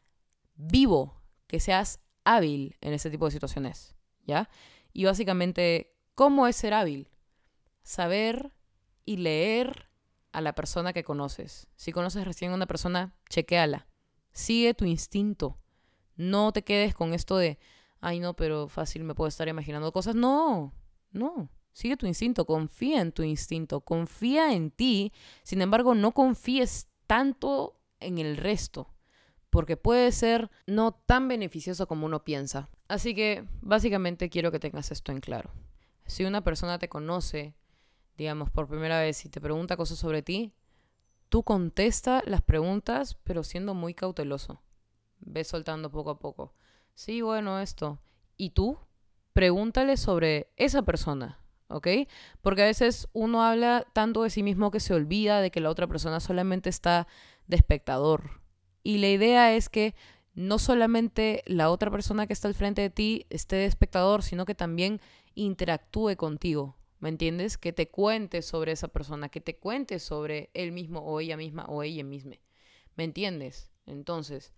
vivo, 0.55 1.21
que 1.45 1.59
seas 1.59 1.99
hábil 2.23 2.75
en 2.81 2.93
ese 2.93 3.11
tipo 3.11 3.25
de 3.25 3.33
situaciones. 3.33 3.93
¿Ya? 4.25 4.49
Y 4.93 5.05
básicamente, 5.05 5.95
¿cómo 6.15 6.47
es 6.47 6.55
ser 6.55 6.73
hábil? 6.73 7.07
Saber 7.83 8.51
y 9.05 9.17
leer 9.17 9.84
a 10.35 10.41
la 10.41 10.53
persona 10.53 10.91
que 10.91 11.05
conoces. 11.05 11.67
Si 11.77 11.93
conoces 11.93 12.25
recién 12.25 12.51
a 12.51 12.55
una 12.55 12.65
persona, 12.65 13.15
chequéala. 13.29 13.87
Sigue 14.33 14.73
tu 14.73 14.83
instinto. 14.83 15.57
No 16.17 16.51
te 16.51 16.61
quedes 16.61 16.93
con 16.93 17.13
esto 17.13 17.37
de, 17.37 17.57
ay 18.01 18.19
no, 18.19 18.35
pero 18.35 18.67
fácil 18.67 19.05
me 19.05 19.15
puedo 19.15 19.29
estar 19.29 19.47
imaginando 19.47 19.93
cosas. 19.93 20.13
No, 20.13 20.73
no. 21.11 21.49
Sigue 21.71 21.95
tu 21.95 22.05
instinto, 22.05 22.45
confía 22.45 22.99
en 22.99 23.13
tu 23.13 23.23
instinto, 23.23 23.79
confía 23.79 24.53
en 24.53 24.71
ti. 24.71 25.13
Sin 25.43 25.61
embargo, 25.61 25.95
no 25.95 26.11
confíes 26.11 26.89
tanto 27.07 27.79
en 28.01 28.17
el 28.17 28.35
resto, 28.35 28.93
porque 29.49 29.77
puede 29.77 30.11
ser 30.11 30.51
no 30.67 30.91
tan 30.93 31.29
beneficioso 31.29 31.87
como 31.87 32.07
uno 32.07 32.25
piensa. 32.25 32.69
Así 32.89 33.15
que, 33.15 33.47
básicamente, 33.61 34.29
quiero 34.29 34.51
que 34.51 34.59
tengas 34.59 34.91
esto 34.91 35.13
en 35.13 35.21
claro. 35.21 35.51
Si 36.05 36.25
una 36.25 36.43
persona 36.43 36.77
te 36.77 36.89
conoce 36.89 37.55
digamos, 38.17 38.49
por 38.49 38.67
primera 38.67 38.99
vez 38.99 39.25
y 39.25 39.29
te 39.29 39.41
pregunta 39.41 39.77
cosas 39.77 39.97
sobre 39.97 40.21
ti, 40.21 40.53
tú 41.29 41.43
contesta 41.43 42.23
las 42.25 42.41
preguntas, 42.41 43.17
pero 43.23 43.43
siendo 43.43 43.73
muy 43.73 43.93
cauteloso. 43.93 44.61
Ves 45.19 45.47
soltando 45.47 45.91
poco 45.91 46.11
a 46.11 46.19
poco. 46.19 46.53
Sí, 46.93 47.21
bueno, 47.21 47.59
esto. 47.59 47.99
¿Y 48.37 48.51
tú? 48.51 48.77
Pregúntale 49.33 49.97
sobre 49.97 50.51
esa 50.55 50.83
persona, 50.83 51.39
¿ok? 51.67 51.87
Porque 52.41 52.63
a 52.63 52.67
veces 52.67 53.07
uno 53.13 53.43
habla 53.43 53.85
tanto 53.93 54.23
de 54.23 54.29
sí 54.29 54.43
mismo 54.43 54.71
que 54.71 54.79
se 54.79 54.93
olvida 54.93 55.41
de 55.41 55.51
que 55.51 55.59
la 55.59 55.69
otra 55.69 55.87
persona 55.87 56.19
solamente 56.19 56.69
está 56.69 57.07
de 57.47 57.57
espectador. 57.57 58.41
Y 58.81 58.99
la 58.99 59.09
idea 59.09 59.53
es 59.53 59.67
que 59.67 59.95
no 60.35 60.59
solamente 60.59 61.43
la 61.47 61.69
otra 61.69 61.89
persona 61.91 62.27
que 62.27 62.33
está 62.33 62.47
al 62.47 62.53
frente 62.53 62.81
de 62.81 62.89
ti 62.89 63.25
esté 63.29 63.57
de 63.57 63.65
espectador, 63.65 64.21
sino 64.21 64.45
que 64.45 64.55
también 64.55 65.01
interactúe 65.33 66.15
contigo. 66.15 66.77
¿Me 66.99 67.09
entiendes? 67.09 67.57
Que 67.57 67.73
te 67.73 67.89
cuente 67.89 68.41
sobre 68.41 68.71
esa 68.71 68.87
persona, 68.87 69.29
que 69.29 69.41
te 69.41 69.57
cuente 69.57 69.99
sobre 69.99 70.49
él 70.53 70.71
mismo 70.71 70.99
o 70.99 71.19
ella 71.19 71.37
misma 71.37 71.65
o 71.65 71.83
ella 71.83 72.03
misma. 72.03 72.35
¿Me 72.95 73.03
entiendes? 73.03 73.69
Entonces, 73.85 74.53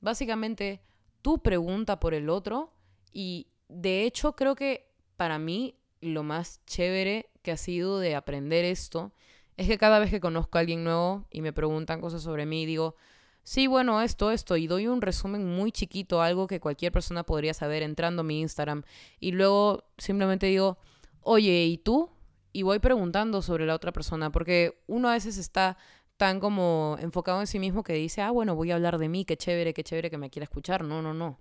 básicamente, 0.00 0.80
tú 1.22 1.42
pregunta 1.42 2.00
por 2.00 2.14
el 2.14 2.30
otro 2.30 2.72
y 3.12 3.48
de 3.68 4.04
hecho 4.04 4.34
creo 4.36 4.54
que 4.54 4.88
para 5.16 5.38
mí 5.38 5.76
lo 6.00 6.22
más 6.22 6.64
chévere 6.66 7.30
que 7.42 7.52
ha 7.52 7.56
sido 7.56 7.98
de 7.98 8.14
aprender 8.14 8.64
esto 8.64 9.12
es 9.56 9.68
que 9.68 9.78
cada 9.78 9.98
vez 9.98 10.10
que 10.10 10.20
conozco 10.20 10.58
a 10.58 10.60
alguien 10.60 10.84
nuevo 10.84 11.26
y 11.30 11.42
me 11.42 11.52
preguntan 11.52 12.00
cosas 12.00 12.22
sobre 12.22 12.46
mí, 12.46 12.66
digo, 12.66 12.96
sí, 13.42 13.66
bueno, 13.66 14.00
esto, 14.00 14.30
esto, 14.30 14.56
y 14.56 14.66
doy 14.66 14.86
un 14.86 15.02
resumen 15.02 15.46
muy 15.46 15.72
chiquito, 15.72 16.22
algo 16.22 16.46
que 16.46 16.60
cualquier 16.60 16.92
persona 16.92 17.24
podría 17.24 17.54
saber 17.54 17.82
entrando 17.82 18.20
a 18.20 18.24
mi 18.24 18.40
Instagram, 18.40 18.82
y 19.20 19.32
luego 19.32 19.84
simplemente 19.98 20.46
digo, 20.46 20.78
oye, 21.22 21.64
¿y 21.64 21.78
tú? 21.78 22.10
Y 22.52 22.62
voy 22.62 22.78
preguntando 22.78 23.42
sobre 23.42 23.66
la 23.66 23.74
otra 23.74 23.92
persona, 23.92 24.30
porque 24.30 24.82
uno 24.86 25.08
a 25.08 25.12
veces 25.12 25.38
está 25.38 25.78
tan 26.16 26.38
como 26.38 26.96
enfocado 27.00 27.40
en 27.40 27.46
sí 27.46 27.58
mismo 27.58 27.82
que 27.82 27.94
dice, 27.94 28.20
ah, 28.20 28.30
bueno, 28.30 28.54
voy 28.54 28.70
a 28.70 28.74
hablar 28.74 28.98
de 28.98 29.08
mí, 29.08 29.24
qué 29.24 29.36
chévere, 29.36 29.74
qué 29.74 29.82
chévere 29.82 30.10
que 30.10 30.18
me 30.18 30.30
quiera 30.30 30.44
escuchar. 30.44 30.84
No, 30.84 31.02
no, 31.02 31.14
no. 31.14 31.38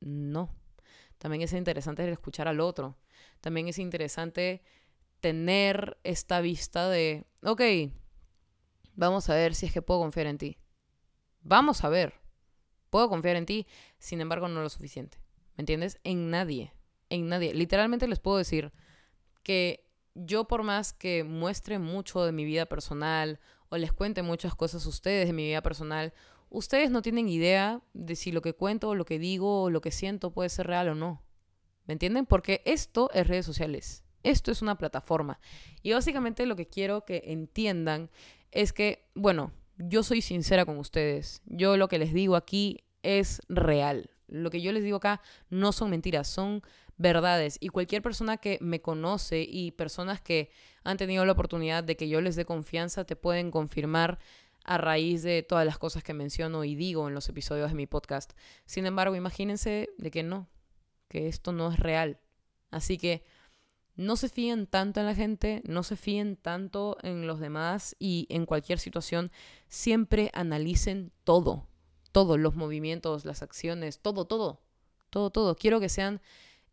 No. 0.00 0.54
También 1.18 1.42
es 1.42 1.52
interesante 1.54 2.08
escuchar 2.10 2.48
al 2.48 2.60
otro. 2.60 2.98
También 3.40 3.68
es 3.68 3.78
interesante 3.78 4.62
tener 5.20 5.98
esta 6.04 6.40
vista 6.40 6.88
de, 6.90 7.24
ok, 7.42 7.62
vamos 8.94 9.30
a 9.30 9.34
ver 9.34 9.54
si 9.54 9.66
es 9.66 9.72
que 9.72 9.80
puedo 9.80 10.00
confiar 10.00 10.26
en 10.26 10.38
ti. 10.38 10.58
Vamos 11.40 11.82
a 11.82 11.88
ver. 11.88 12.14
Puedo 12.90 13.08
confiar 13.08 13.36
en 13.36 13.46
ti, 13.46 13.66
sin 13.98 14.20
embargo, 14.20 14.48
no 14.48 14.62
lo 14.62 14.68
suficiente. 14.68 15.18
¿Me 15.56 15.62
entiendes? 15.62 15.98
En 16.04 16.30
nadie 16.30 16.73
en 17.10 17.28
nadie. 17.28 17.54
Literalmente 17.54 18.08
les 18.08 18.18
puedo 18.18 18.38
decir 18.38 18.72
que 19.42 19.84
yo 20.14 20.46
por 20.46 20.62
más 20.62 20.92
que 20.92 21.24
muestre 21.24 21.78
mucho 21.78 22.24
de 22.24 22.32
mi 22.32 22.44
vida 22.44 22.66
personal 22.66 23.40
o 23.68 23.76
les 23.76 23.92
cuente 23.92 24.22
muchas 24.22 24.54
cosas 24.54 24.86
a 24.86 24.88
ustedes 24.88 25.26
de 25.26 25.32
mi 25.32 25.44
vida 25.44 25.62
personal, 25.62 26.12
ustedes 26.50 26.90
no 26.90 27.02
tienen 27.02 27.28
idea 27.28 27.82
de 27.92 28.16
si 28.16 28.32
lo 28.32 28.42
que 28.42 28.54
cuento, 28.54 28.94
lo 28.94 29.04
que 29.04 29.18
digo 29.18 29.64
o 29.64 29.70
lo 29.70 29.80
que 29.80 29.90
siento 29.90 30.32
puede 30.32 30.48
ser 30.48 30.66
real 30.66 30.88
o 30.88 30.94
no. 30.94 31.22
¿Me 31.86 31.92
entienden? 31.92 32.26
Porque 32.26 32.62
esto 32.64 33.10
es 33.12 33.26
redes 33.26 33.44
sociales. 33.44 34.04
Esto 34.22 34.50
es 34.50 34.62
una 34.62 34.78
plataforma. 34.78 35.38
Y 35.82 35.92
básicamente 35.92 36.46
lo 36.46 36.56
que 36.56 36.66
quiero 36.66 37.04
que 37.04 37.24
entiendan 37.26 38.10
es 38.52 38.72
que, 38.72 39.06
bueno, 39.14 39.52
yo 39.76 40.02
soy 40.02 40.22
sincera 40.22 40.64
con 40.64 40.78
ustedes. 40.78 41.42
Yo 41.44 41.76
lo 41.76 41.88
que 41.88 41.98
les 41.98 42.14
digo 42.14 42.36
aquí 42.36 42.84
es 43.02 43.42
real. 43.48 44.10
Lo 44.26 44.50
que 44.50 44.62
yo 44.62 44.72
les 44.72 44.82
digo 44.82 44.96
acá 44.96 45.20
no 45.50 45.72
son 45.72 45.90
mentiras, 45.90 46.28
son 46.28 46.62
verdades. 46.96 47.58
Y 47.60 47.68
cualquier 47.68 48.02
persona 48.02 48.36
que 48.36 48.58
me 48.60 48.80
conoce 48.80 49.46
y 49.48 49.72
personas 49.72 50.20
que 50.20 50.50
han 50.82 50.96
tenido 50.96 51.24
la 51.24 51.32
oportunidad 51.32 51.84
de 51.84 51.96
que 51.96 52.08
yo 52.08 52.20
les 52.20 52.36
dé 52.36 52.44
confianza 52.44 53.04
te 53.04 53.16
pueden 53.16 53.50
confirmar 53.50 54.18
a 54.64 54.78
raíz 54.78 55.22
de 55.22 55.42
todas 55.42 55.66
las 55.66 55.78
cosas 55.78 56.02
que 56.02 56.14
menciono 56.14 56.64
y 56.64 56.74
digo 56.74 57.06
en 57.08 57.14
los 57.14 57.28
episodios 57.28 57.70
de 57.70 57.76
mi 57.76 57.86
podcast. 57.86 58.32
Sin 58.64 58.86
embargo, 58.86 59.14
imagínense 59.14 59.90
de 59.98 60.10
que 60.10 60.22
no, 60.22 60.48
que 61.08 61.28
esto 61.28 61.52
no 61.52 61.70
es 61.70 61.78
real. 61.78 62.18
Así 62.70 62.98
que 62.98 63.22
no 63.96 64.16
se 64.16 64.28
fíen 64.28 64.66
tanto 64.66 65.00
en 65.00 65.06
la 65.06 65.14
gente, 65.14 65.62
no 65.64 65.82
se 65.82 65.96
fíen 65.96 66.36
tanto 66.36 66.96
en 67.02 67.26
los 67.26 67.38
demás 67.38 67.94
y 67.98 68.26
en 68.30 68.46
cualquier 68.46 68.78
situación 68.78 69.30
siempre 69.68 70.30
analicen 70.34 71.12
todo, 71.22 71.68
todos 72.10 72.38
los 72.38 72.56
movimientos, 72.56 73.24
las 73.24 73.42
acciones, 73.42 74.00
todo, 74.00 74.24
todo, 74.24 74.62
todo, 75.10 75.30
todo. 75.30 75.54
Quiero 75.54 75.78
que 75.78 75.88
sean 75.88 76.20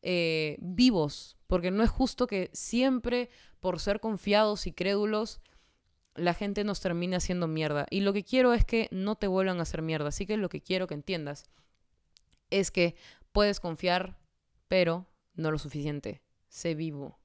eh, 0.01 0.57
vivos, 0.59 1.37
porque 1.47 1.71
no 1.71 1.83
es 1.83 1.89
justo 1.89 2.27
que 2.27 2.49
siempre 2.53 3.29
por 3.59 3.79
ser 3.79 3.99
confiados 3.99 4.67
y 4.67 4.73
crédulos 4.73 5.41
la 6.15 6.33
gente 6.33 6.63
nos 6.63 6.81
termine 6.81 7.15
haciendo 7.15 7.47
mierda. 7.47 7.85
Y 7.89 8.01
lo 8.01 8.13
que 8.13 8.23
quiero 8.23 8.53
es 8.53 8.65
que 8.65 8.89
no 8.91 9.15
te 9.15 9.27
vuelvan 9.27 9.59
a 9.59 9.63
hacer 9.63 9.81
mierda. 9.81 10.09
Así 10.09 10.25
que 10.25 10.37
lo 10.37 10.49
que 10.49 10.61
quiero 10.61 10.87
que 10.87 10.93
entiendas 10.93 11.45
es 12.49 12.71
que 12.71 12.95
puedes 13.31 13.59
confiar, 13.59 14.17
pero 14.67 15.07
no 15.33 15.51
lo 15.51 15.57
suficiente. 15.57 16.21
Sé 16.49 16.75
vivo. 16.75 17.19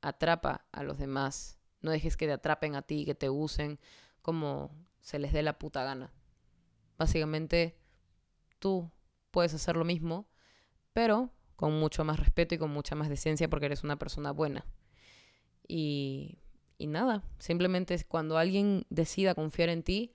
Atrapa 0.00 0.66
a 0.72 0.82
los 0.82 0.98
demás. 0.98 1.58
No 1.82 1.90
dejes 1.90 2.16
que 2.16 2.26
te 2.26 2.32
atrapen 2.32 2.76
a 2.76 2.82
ti, 2.82 3.04
que 3.04 3.14
te 3.14 3.28
usen 3.28 3.78
como 4.22 4.70
se 5.00 5.18
les 5.18 5.32
dé 5.32 5.42
la 5.42 5.58
puta 5.58 5.84
gana. 5.84 6.12
Básicamente, 6.98 7.78
tú 8.58 8.90
puedes 9.30 9.54
hacer 9.54 9.76
lo 9.76 9.84
mismo, 9.84 10.28
pero 10.92 11.30
con 11.60 11.78
mucho 11.78 12.04
más 12.04 12.18
respeto 12.18 12.54
y 12.54 12.58
con 12.58 12.70
mucha 12.70 12.94
más 12.94 13.10
decencia 13.10 13.50
porque 13.50 13.66
eres 13.66 13.84
una 13.84 13.98
persona 13.98 14.30
buena. 14.30 14.64
Y, 15.68 16.38
y 16.78 16.86
nada, 16.86 17.22
simplemente 17.38 18.02
cuando 18.08 18.38
alguien 18.38 18.86
decida 18.88 19.34
confiar 19.34 19.68
en 19.68 19.82
ti, 19.82 20.14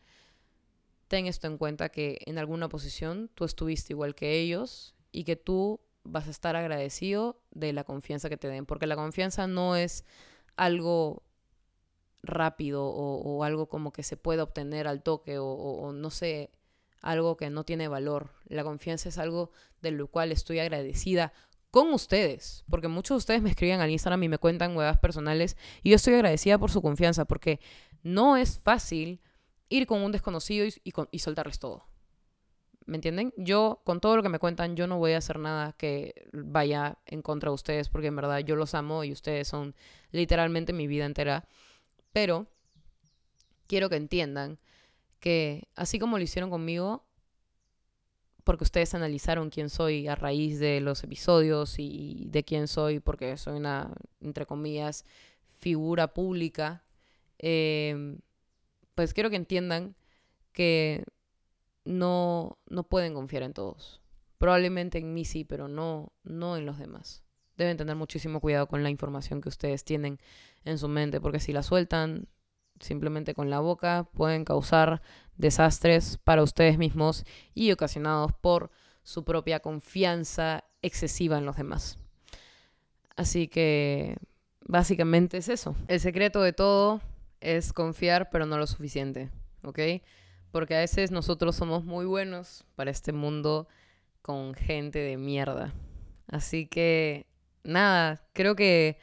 ten 1.08 1.28
esto 1.28 1.46
en 1.46 1.60
cuenta 1.60 1.90
que 1.90 2.18
en 2.26 2.40
alguna 2.40 2.68
posición 2.68 3.30
tú 3.36 3.46
estuviste 3.46 3.94
igual 3.94 4.16
que 4.16 4.40
ellos 4.40 4.96
y 5.12 5.24
que 5.24 5.36
tú 5.36 5.80
vas 6.04 6.26
a 6.26 6.32
estar 6.32 6.56
agradecido 6.56 7.40
de 7.52 7.74
la 7.74 7.84
confianza 7.84 8.28
que 8.28 8.38
te 8.38 8.48
den, 8.48 8.66
porque 8.66 8.88
la 8.88 8.96
confianza 8.96 9.46
no 9.46 9.76
es 9.76 10.04
algo 10.56 11.22
rápido 12.24 12.88
o, 12.88 13.44
algo 13.44 13.68
como 13.70 13.92
que 13.92 14.02
se 14.02 14.18
puede 14.18 14.42
obtener 14.42 14.88
al 14.88 15.04
toque 15.04 15.38
o, 15.38 15.46
o, 15.46 15.94
no 15.94 16.10
sé, 16.10 16.50
algo 17.06 17.38
que 17.38 17.50
no 17.50 17.64
tiene 17.64 17.88
valor. 17.88 18.32
La 18.48 18.64
confianza 18.64 19.10
es 19.10 19.18
algo 19.18 19.52
de 19.82 19.92
lo 19.92 20.08
cual 20.08 20.32
estoy 20.32 20.60
agradecida 20.60 21.32
con 21.72 21.94
ustedes, 21.94 22.64
porque 22.70 22.88
muchos 22.88 23.16
de 23.16 23.18
ustedes 23.18 23.42
me 23.42 23.50
escriben 23.50 23.80
al 23.80 23.92
Instagram 23.92 24.24
y 24.24 24.30
me 24.30 24.38
cuentan 24.38 24.76
huevas 24.76 24.98
personales 24.98 25.56
y 25.84 25.90
yo 25.90 25.98
estoy 25.98 26.16
agradecida 26.16 26.58
por 26.58 26.72
su 26.72 26.82
confianza, 26.82 27.26
porque 27.26 27.60
no 28.02 28.38
es 28.38 28.58
fácil 28.58 29.22
ir 29.70 29.86
con 29.86 30.02
un 30.02 30.12
desconocido 30.12 30.66
y, 30.66 30.94
y 31.12 31.20
soltarles 31.20 31.60
todo. 31.60 31.86
¿Me 32.86 32.98
entienden? 32.98 33.34
Yo, 33.36 33.82
con 33.84 34.00
todo 34.00 34.16
lo 34.16 34.24
que 34.24 34.30
me 34.30 34.40
cuentan, 34.40 34.76
yo 34.76 34.88
no 34.88 34.98
voy 34.98 35.14
a 35.14 35.18
hacer 35.18 35.38
nada 35.40 35.74
que 35.74 36.30
vaya 36.34 36.98
en 37.06 37.22
contra 37.22 37.50
de 37.50 37.56
ustedes, 37.56 37.90
porque 37.90 38.08
en 38.08 38.16
verdad 38.16 38.40
yo 38.40 38.56
los 38.56 38.74
amo 38.74 39.04
y 39.04 39.12
ustedes 39.12 39.48
son 39.48 39.76
literalmente 40.12 40.72
mi 40.72 40.88
vida 40.88 41.06
entera. 41.06 41.48
Pero 42.14 42.48
quiero 43.68 43.90
que 43.90 43.96
entiendan 43.96 44.60
que 45.26 45.68
así 45.74 45.98
como 45.98 46.20
lo 46.20 46.24
hicieron 46.24 46.52
conmigo, 46.52 47.04
porque 48.44 48.64
ustedes 48.64 48.94
analizaron 48.94 49.50
quién 49.50 49.72
soy 49.72 50.08
a 50.08 50.14
raíz 50.14 50.60
de 50.60 50.82
los 50.82 51.04
episodios 51.04 51.80
y 51.80 52.28
de 52.30 52.44
quién 52.44 52.68
soy, 52.68 53.00
porque 53.00 53.36
soy 53.36 53.58
una, 53.58 53.92
entre 54.22 54.46
comillas, 54.46 55.04
figura 55.48 56.14
pública, 56.14 56.84
eh, 57.40 58.20
pues 58.94 59.16
quiero 59.16 59.32
que 59.32 59.38
entiendan 59.38 59.96
que 60.52 61.04
no, 61.86 62.60
no 62.68 62.84
pueden 62.84 63.16
confiar 63.16 63.42
en 63.42 63.54
todos. 63.54 64.04
Probablemente 64.38 65.00
en 65.00 65.16
mí 65.16 65.26
sí, 65.26 65.44
pero 65.44 65.68
no, 65.68 66.14
no 66.24 66.56
en 66.56 66.68
los 66.68 66.78
demás. 66.78 67.24
Deben 67.58 67.78
tener 67.78 67.96
muchísimo 67.96 68.42
cuidado 68.42 68.68
con 68.68 68.84
la 68.84 68.92
información 68.92 69.42
que 69.42 69.50
ustedes 69.50 69.86
tienen 69.86 70.20
en 70.66 70.78
su 70.78 70.88
mente, 70.88 71.20
porque 71.20 71.40
si 71.40 71.52
la 71.52 71.64
sueltan 71.64 72.28
simplemente 72.80 73.34
con 73.34 73.50
la 73.50 73.60
boca, 73.60 74.08
pueden 74.14 74.46
causar 74.46 75.02
desastres 75.38 76.18
para 76.24 76.44
ustedes 76.44 76.78
mismos 76.78 77.26
y 77.54 77.72
ocasionados 77.72 78.32
por 78.34 78.72
su 79.04 79.24
propia 79.24 79.60
confianza 79.60 80.64
excesiva 80.82 81.38
en 81.38 81.46
los 81.46 81.58
demás. 81.58 81.98
Así 83.16 83.48
que 83.48 84.18
básicamente 84.62 85.38
es 85.38 85.50
eso. 85.50 85.76
El 85.88 86.00
secreto 86.00 86.42
de 86.42 86.54
todo 86.54 87.02
es 87.40 87.74
confiar, 87.74 88.30
pero 88.30 88.46
no 88.46 88.58
lo 88.58 88.68
suficiente, 88.68 89.30
¿ok? 89.64 89.80
Porque 90.52 90.76
a 90.76 90.80
veces 90.80 91.12
nosotros 91.12 91.56
somos 91.56 91.84
muy 91.84 92.06
buenos 92.06 92.66
para 92.76 92.92
este 92.92 93.14
mundo 93.14 93.68
con 94.22 94.54
gente 94.56 95.00
de 95.00 95.18
mierda. 95.18 95.74
Así 96.28 96.66
que, 96.66 97.28
nada, 97.64 98.24
creo 98.34 98.56
que 98.56 98.98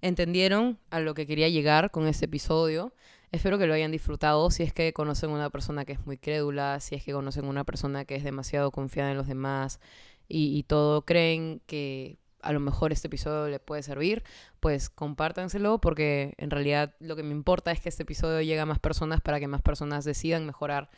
entendieron 0.00 0.78
a 0.90 1.00
lo 1.00 1.14
que 1.14 1.26
quería 1.26 1.48
llegar 1.48 1.90
con 1.90 2.06
este 2.06 2.26
episodio. 2.26 2.94
Espero 3.30 3.58
que 3.58 3.66
lo 3.66 3.74
hayan 3.74 3.92
disfrutado. 3.92 4.50
Si 4.50 4.62
es 4.62 4.72
que 4.72 4.92
conocen 4.92 5.30
una 5.30 5.50
persona 5.50 5.84
que 5.84 5.92
es 5.92 6.06
muy 6.06 6.16
crédula, 6.16 6.80
si 6.80 6.94
es 6.94 7.04
que 7.04 7.12
conocen 7.12 7.44
una 7.44 7.64
persona 7.64 8.04
que 8.04 8.16
es 8.16 8.24
demasiado 8.24 8.70
confiada 8.70 9.10
en 9.10 9.16
los 9.16 9.26
demás 9.26 9.80
y, 10.28 10.56
y 10.56 10.62
todo, 10.62 11.04
creen 11.04 11.60
que 11.66 12.18
a 12.40 12.52
lo 12.52 12.60
mejor 12.60 12.92
este 12.92 13.08
episodio 13.08 13.48
le 13.48 13.58
puede 13.58 13.82
servir, 13.82 14.24
pues 14.60 14.88
compártanselo 14.88 15.80
porque 15.80 16.34
en 16.38 16.50
realidad 16.50 16.94
lo 17.00 17.16
que 17.16 17.22
me 17.22 17.32
importa 17.32 17.72
es 17.72 17.80
que 17.80 17.88
este 17.88 18.04
episodio 18.04 18.40
llegue 18.40 18.60
a 18.60 18.66
más 18.66 18.78
personas 18.78 19.20
para 19.20 19.40
que 19.40 19.48
más 19.48 19.62
personas 19.62 20.04
decidan 20.04 20.46
mejorar 20.46 20.88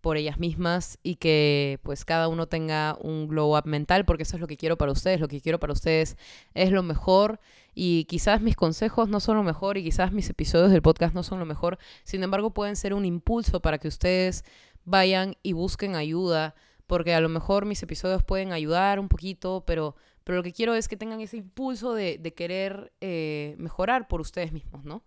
por 0.00 0.16
ellas 0.16 0.38
mismas 0.38 0.98
y 1.02 1.16
que 1.16 1.78
pues 1.82 2.04
cada 2.04 2.28
uno 2.28 2.46
tenga 2.46 2.96
un 3.00 3.28
glow 3.28 3.56
up 3.56 3.66
mental 3.66 4.04
porque 4.04 4.22
eso 4.22 4.36
es 4.36 4.40
lo 4.40 4.46
que 4.46 4.56
quiero 4.56 4.76
para 4.76 4.92
ustedes, 4.92 5.20
lo 5.20 5.28
que 5.28 5.40
quiero 5.40 5.58
para 5.58 5.72
ustedes 5.72 6.16
es 6.54 6.70
lo 6.70 6.82
mejor 6.82 7.40
y 7.74 8.04
quizás 8.04 8.40
mis 8.40 8.56
consejos 8.56 9.08
no 9.08 9.20
son 9.20 9.36
lo 9.36 9.42
mejor 9.42 9.78
y 9.78 9.82
quizás 9.82 10.12
mis 10.12 10.30
episodios 10.30 10.70
del 10.70 10.82
podcast 10.82 11.14
no 11.14 11.22
son 11.22 11.38
lo 11.38 11.46
mejor, 11.46 11.78
sin 12.04 12.22
embargo 12.22 12.50
pueden 12.50 12.76
ser 12.76 12.94
un 12.94 13.04
impulso 13.04 13.60
para 13.60 13.78
que 13.78 13.88
ustedes 13.88 14.44
vayan 14.84 15.36
y 15.42 15.52
busquen 15.52 15.94
ayuda 15.94 16.54
porque 16.86 17.14
a 17.14 17.20
lo 17.20 17.28
mejor 17.28 17.66
mis 17.66 17.82
episodios 17.82 18.22
pueden 18.22 18.52
ayudar 18.52 18.98
un 18.98 19.08
poquito, 19.08 19.64
pero 19.66 19.94
pero 20.28 20.36
lo 20.36 20.42
que 20.42 20.52
quiero 20.52 20.74
es 20.74 20.88
que 20.88 20.96
tengan 20.98 21.22
ese 21.22 21.38
impulso 21.38 21.94
de, 21.94 22.20
querer 22.36 22.92
eh, 23.00 23.54
mejorar 23.56 24.08
por 24.08 24.20
ustedes 24.20 24.52
mismos, 24.52 24.84
¿no? 24.84 25.02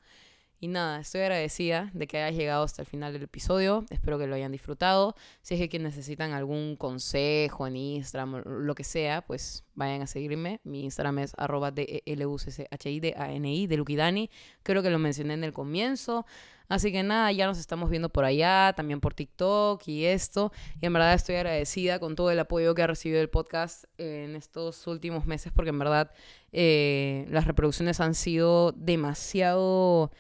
Y 0.64 0.68
nada, 0.68 1.00
estoy 1.00 1.22
agradecida 1.22 1.90
de 1.92 2.06
que 2.06 2.20
hayas 2.20 2.38
llegado 2.38 2.64
hasta 2.64 2.84
el 2.84 2.86
final 2.86 3.14
del 3.14 3.24
episodio. 3.24 3.84
Espero 3.90 4.20
que 4.20 4.28
lo 4.28 4.36
hayan 4.36 4.52
disfrutado. 4.52 5.16
Si 5.42 5.56
es 5.56 5.70
que 5.70 5.80
necesitan 5.80 6.34
algún 6.34 6.76
consejo 6.76 7.66
en 7.66 7.78
Instagram, 7.78 8.44
lo 8.46 8.76
que 8.76 8.84
sea, 8.84 9.26
pues 9.26 9.64
vayan 9.74 10.04
a 10.04 10.08
seguirme. 10.08 10.62
Mi 10.64 10.84
Instagram 10.84 11.18
es 11.18 11.34
arroba 11.36 11.72
d 11.72 12.04
e 12.06 12.16
de 12.16 13.76
Lukidani. 13.76 14.30
Creo 14.62 14.84
que 14.84 14.92
lo 14.92 15.00
mencioné 15.00 15.34
en 15.34 15.44
el 15.44 15.52
comienzo. 15.52 16.28
Así 16.70 16.92
que 16.92 17.02
nada, 17.02 17.32
ya 17.32 17.48
nos 17.48 17.58
estamos 17.58 17.90
viendo 17.90 18.10
por 18.10 18.24
allá, 18.24 18.74
también 18.78 19.02
por 19.02 19.16
TikTok 19.16 19.82
y 19.88 20.06
esto. 20.06 20.52
Y 20.80 20.86
en 20.86 20.94
verdad 20.94 21.16
estoy 21.16 21.38
agradecida 21.38 21.98
con 21.98 22.16
todo 22.16 22.30
el 22.30 22.38
apoyo 22.38 22.76
que 22.76 22.84
ha 22.84 22.88
recibido 22.88 23.20
el 23.20 23.32
podcast 23.32 23.86
en 23.98 24.36
estos 24.36 24.86
últimos 24.86 25.26
meses, 25.26 25.52
porque 25.52 25.72
en 25.72 25.80
verdad 25.80 26.12
eh, 26.52 27.26
las 27.32 27.46
reproducciones 27.48 28.00
han 28.00 28.14
sido 28.14 28.74
demasiado 28.74 30.12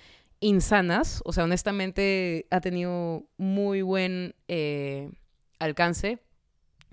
insanas. 0.41 1.21
O 1.23 1.31
sea, 1.31 1.45
honestamente 1.45 2.47
ha 2.51 2.59
tenido 2.59 3.23
muy 3.37 3.81
buen 3.81 4.35
eh, 4.49 5.09
alcance 5.59 6.19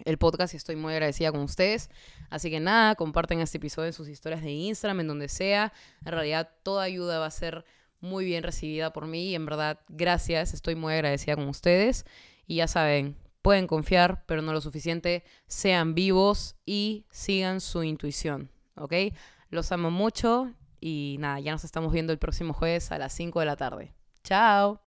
el 0.05 0.17
podcast 0.17 0.55
y 0.55 0.57
estoy 0.57 0.77
muy 0.77 0.93
agradecida 0.93 1.33
con 1.33 1.41
ustedes. 1.41 1.91
Así 2.31 2.51
que 2.51 2.61
nada, 2.61 2.95
comparten 2.95 3.41
este 3.41 3.59
episodio 3.59 3.89
en 3.89 3.93
sus 3.93 4.09
historias 4.09 4.43
de 4.43 4.53
Instagram, 4.53 5.01
en 5.01 5.09
donde 5.09 5.29
sea. 5.29 5.73
En 6.05 6.13
realidad, 6.13 6.51
toda 6.63 6.85
ayuda 6.85 7.19
va 7.19 7.27
a 7.27 7.31
ser 7.33 7.65
muy 8.01 8.25
bien 8.25 8.45
recibida 8.45 8.93
por 8.93 9.07
mí 9.07 9.31
y 9.31 9.35
en 9.35 9.45
verdad 9.45 9.81
gracias, 9.89 10.55
estoy 10.55 10.77
muy 10.77 10.95
agradecida 10.95 11.35
con 11.35 11.49
ustedes 11.49 12.07
y 12.47 12.57
ya 12.57 12.69
saben, 12.69 13.17
pueden 13.43 13.67
confiar, 13.67 14.25
pero 14.27 14.41
no 14.41 14.53
lo 14.53 14.61
suficiente, 14.61 15.25
sean 15.49 15.95
vivos 15.95 16.55
y 16.65 17.07
sigan 17.11 17.61
su 17.61 17.83
intuición, 17.83 18.51
¿ok? 18.77 18.95
Los 19.51 19.73
amo 19.73 19.91
mucho 19.91 20.55
y 20.81 21.17
nada, 21.19 21.41
ya 21.41 21.53
nos 21.53 21.65
estamos 21.65 21.93
viendo 21.93 22.13
el 22.13 22.19
próximo 22.19 22.53
jueves 22.53 22.93
a 22.93 22.99
las 22.99 23.13
5 23.13 23.41
de 23.41 23.47
la 23.47 23.57
tarde. 23.57 23.95
Chao. 24.25 24.88